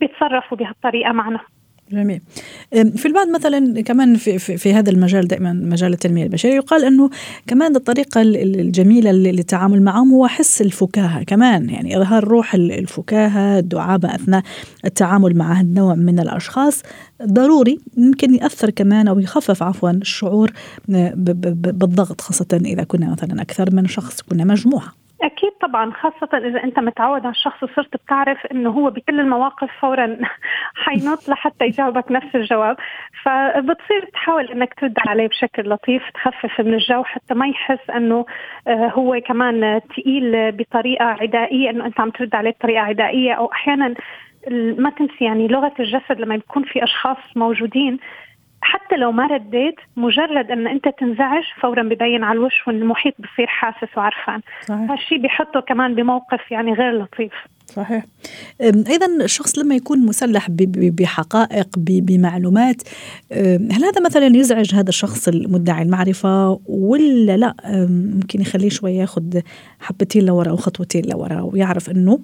بيتصرفوا 0.00 0.56
بهالطريقة 0.56 1.12
معنا. 1.12 1.40
جميل. 1.92 2.20
في 2.70 3.06
البعض 3.06 3.28
مثلا 3.28 3.80
كمان 3.80 4.16
في, 4.16 4.38
في, 4.38 4.56
في 4.56 4.74
هذا 4.74 4.90
المجال 4.90 5.28
دائما 5.28 5.52
مجال 5.52 5.92
التنمية 5.92 6.24
البشرية 6.24 6.54
يقال 6.54 6.84
إنه 6.84 7.10
كمان 7.46 7.76
الطريقة 7.76 8.22
الجميلة 8.22 9.12
للتعامل 9.12 9.82
معهم 9.82 10.12
هو 10.12 10.26
حس 10.26 10.62
الفكاهة 10.62 11.22
كمان. 11.22 11.70
يعني 11.70 11.96
إظهار 11.96 12.24
روح 12.24 12.54
الفكاهة 12.54 13.58
الدعابة 13.58 14.14
أثناء 14.14 14.42
التعامل 14.84 15.36
مع 15.36 15.60
النوع 15.60 15.94
من 15.94 16.20
الأشخاص. 16.20 16.82
ضروري 17.22 17.78
ممكن 17.96 18.34
يأثر 18.34 18.70
كمان 18.70 19.08
أو 19.08 19.18
يخفف 19.18 19.62
عفوا 19.62 19.90
الشعور 19.90 20.52
بالضغط 20.88 22.20
خاصة 22.20 22.60
إذا 22.64 22.82
كنا 22.84 23.10
مثلا 23.10 23.42
أكثر 23.42 23.74
من 23.74 23.86
شخص 23.86 24.22
كنا 24.22 24.44
مجموعة. 24.44 24.92
أكيد 25.22 25.50
طبعا 25.60 25.92
خاصة 25.92 26.38
إذا 26.38 26.64
أنت 26.64 26.78
متعود 26.78 27.20
على 27.20 27.30
الشخص 27.30 27.62
وصرت 27.62 27.96
بتعرف 27.96 28.46
إنه 28.46 28.70
هو 28.70 28.90
بكل 28.90 29.20
المواقف 29.20 29.70
فورا 29.80 30.18
حينط 30.84 31.28
لحتى 31.28 31.64
يجاوبك 31.64 32.12
نفس 32.12 32.34
الجواب. 32.34 32.76
فبتصير 33.22 34.10
تحاول 34.12 34.50
إنك 34.50 34.74
ترد 34.74 34.98
عليه 35.08 35.28
بشكل 35.28 35.70
لطيف 35.70 36.02
تخفف 36.14 36.60
من 36.60 36.74
الجو 36.74 37.04
حتى 37.04 37.34
ما 37.34 37.48
يحس 37.48 37.90
إنه 37.90 38.26
آه، 38.68 38.92
هو 38.94 39.20
كمان 39.26 39.80
ثقيل 39.80 40.52
بطريقة 40.52 41.04
عدائية 41.04 41.70
إنه 41.70 41.86
أنت 41.86 42.00
عم 42.00 42.10
ترد 42.10 42.34
عليه 42.34 42.50
بطريقة 42.50 42.80
عدائية. 42.80 43.32
أو 43.32 43.52
أحيانا 43.52 43.94
ما 44.78 44.90
تنسي 44.90 45.24
يعني 45.24 45.48
لغة 45.48 45.72
الجسد 45.80 46.20
لما 46.20 46.34
يكون 46.34 46.64
في 46.64 46.84
أشخاص 46.84 47.16
موجودين 47.36 47.98
حتى 48.62 48.96
لو 48.96 49.12
ما 49.12 49.26
رديت 49.26 49.76
مجرد 49.96 50.50
أن 50.50 50.66
أنت 50.66 50.88
تنزعج 50.88 51.44
فورا 51.60 51.82
ببين 51.82 52.24
على 52.24 52.38
الوش 52.38 52.68
والمحيط 52.68 53.14
بصير 53.18 53.46
حاسس 53.46 53.98
وعرفان. 53.98 54.40
هالشيء 54.90 55.18
بيحطه 55.18 55.60
كمان 55.60 55.94
بموقف 55.94 56.50
يعني 56.50 56.72
غير 56.72 57.02
لطيف. 57.02 57.32
صحيح. 57.70 58.04
أيضا 58.62 59.06
الشخص 59.24 59.58
لما 59.58 59.74
يكون 59.74 59.98
مسلح 59.98 60.46
بحقائق 60.50 61.68
بمعلومات 61.76 62.82
هل 63.72 63.84
هذا 63.84 64.00
مثلا 64.04 64.36
يزعج 64.36 64.74
هذا 64.74 64.88
الشخص 64.88 65.28
المدعي 65.28 65.82
المعرفة 65.82 66.60
ولا 66.66 67.36
لا؟ 67.36 67.54
ممكن 68.14 68.40
يخليه 68.40 68.68
شوي 68.68 68.94
ياخذ 68.94 69.40
حبتين 69.80 70.26
لورا 70.26 70.50
أو 70.50 70.56
خطوتين 70.56 71.04
لورا 71.04 71.40
ويعرف 71.40 71.90
إنه 71.90 72.18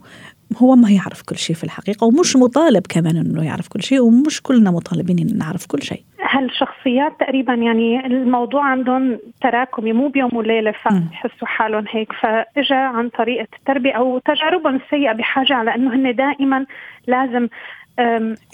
هو 0.56 0.76
ما 0.76 0.90
يعرف 0.90 1.22
كل 1.22 1.36
شيء 1.36 1.56
في 1.56 1.64
الحقيقة 1.64 2.04
ومش 2.04 2.36
مطالب 2.36 2.82
كمان 2.88 3.16
أنه 3.16 3.44
يعرف 3.44 3.68
كل 3.68 3.82
شيء 3.82 4.00
ومش 4.00 4.42
كلنا 4.42 4.70
مطالبين 4.70 5.18
أن 5.18 5.38
نعرف 5.38 5.66
كل 5.66 5.82
شيء. 5.82 6.02
هالشخصيات 6.30 7.12
تقريبا 7.20 7.54
يعني 7.54 8.06
الموضوع 8.06 8.64
عندهم 8.64 9.18
تراكمي 9.42 9.92
مو 9.92 10.08
بيوم 10.08 10.36
وليلة 10.36 10.72
فيحسوا 10.72 11.46
حالهم 11.48 11.84
هيك 11.90 12.12
فإجا 12.12 12.76
عن 12.76 13.08
طريقة 13.08 13.46
التربية 13.58 13.92
أو 13.92 14.18
تجاربهم 14.18 14.76
السيئة 14.76 15.12
بحاجة 15.36 15.54
على 15.54 15.74
أنه 15.74 15.94
هن 15.94 16.14
دائما 16.14 16.66
لازم 17.06 17.48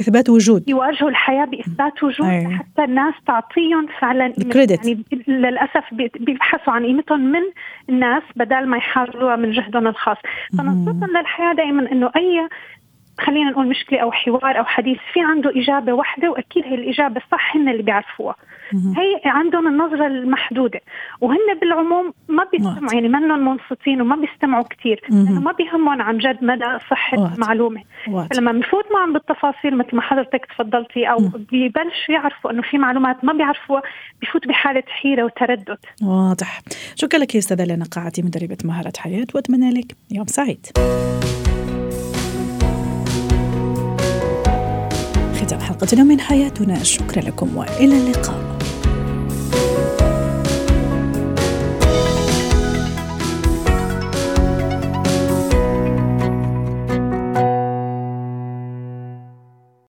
إثبات 0.01 0.29
وجود. 0.29 0.69
يواجهوا 0.69 1.11
الحياة 1.11 1.45
بإثبات 1.45 2.03
وجود 2.03 2.27
أيه. 2.27 2.49
حتى 2.49 2.85
الناس 2.85 3.15
تعطيهم 3.27 3.87
فعلا 4.01 4.33
يعني 4.39 5.05
للأسف 5.29 5.85
بيبحثوا 6.21 6.73
عن 6.73 6.85
قيمتهم 6.87 7.21
من 7.21 7.43
الناس 7.89 8.23
بدل 8.37 8.67
ما 8.67 8.77
يحاولوها 8.77 9.37
من 9.37 9.51
جهدهم 9.51 9.87
الخاص. 9.87 10.17
فنصيصا 10.59 11.07
للحياة 11.07 11.53
دائما 11.53 11.93
إنه 11.93 12.11
أي 12.17 12.49
خلينا 13.21 13.51
نقول 13.51 13.67
مشكلة 13.69 13.99
أو 13.99 14.13
حوار 14.13 14.59
أو 14.59 14.65
حديث 14.65 14.99
في 15.13 15.21
عنده 15.21 15.51
إجابة 15.51 15.93
واحدة 15.93 16.31
وأكيد 16.31 16.65
هي 16.65 16.75
الإجابة 16.75 17.21
الصح 17.25 17.57
هن 17.57 17.69
اللي 17.69 17.83
بيعرفوها. 17.83 18.37
هي 18.73 19.21
عندهم 19.25 19.67
النظرة 19.69 20.07
المحدودة 20.07 20.81
وهن 21.21 21.59
بالعموم 21.61 22.13
ما 22.29 22.45
بيستمعوا 22.53 22.95
يعني 22.95 23.09
منهم 23.09 23.45
منصتين 23.49 24.01
وما 24.01 24.17
بيستمعوا 24.17 24.65
كثير 24.71 25.01
لأنه 25.09 25.41
ما 25.41 25.53
بيهمهم 25.53 26.03
عن 26.03 26.19
جد 26.19 26.45
مدى 26.45 26.79
صحة 26.91 27.35
المعلومه 27.35 27.83
فلما 28.31 28.53
بنفوت 28.53 28.85
معهم 28.93 29.13
بالتفاصيل 29.13 29.79
مثل 29.79 29.97
ما 29.97 30.03
حضرتك 30.03 30.47
تفضلتي 30.47 31.11
أو 31.11 31.19
ببلشوا 31.53 32.15
يعرفوا 32.15 32.51
إنه 32.51 32.63
في 32.63 32.79
معلومات 32.79 33.25
ما 33.25 33.33
بيعرفوها 33.33 33.83
بفوت 34.23 34.49
بحالة 34.49 34.83
حيرة 34.89 35.25
وتردد. 35.25 35.79
واضح. 36.03 36.61
شكرا 36.95 37.19
لك 37.19 37.35
يا 37.35 37.41
أستاذة 37.41 37.75
لنا 37.75 37.85
قاعتي 37.85 38.23
مدربة 38.23 38.59
مهارة 38.65 38.93
حياة 38.99 39.27
وأتمنى 39.35 39.71
لك 39.71 39.97
يوم 40.11 40.27
سعيد. 40.27 40.67
ختام 45.53 45.61
حلقتنا 45.61 46.05
من 46.05 46.21
حياتنا. 46.21 46.83
شكرا 46.83 47.23
لكم 47.23 47.57
وإلى 47.57 47.99
اللقاء. 47.99 48.52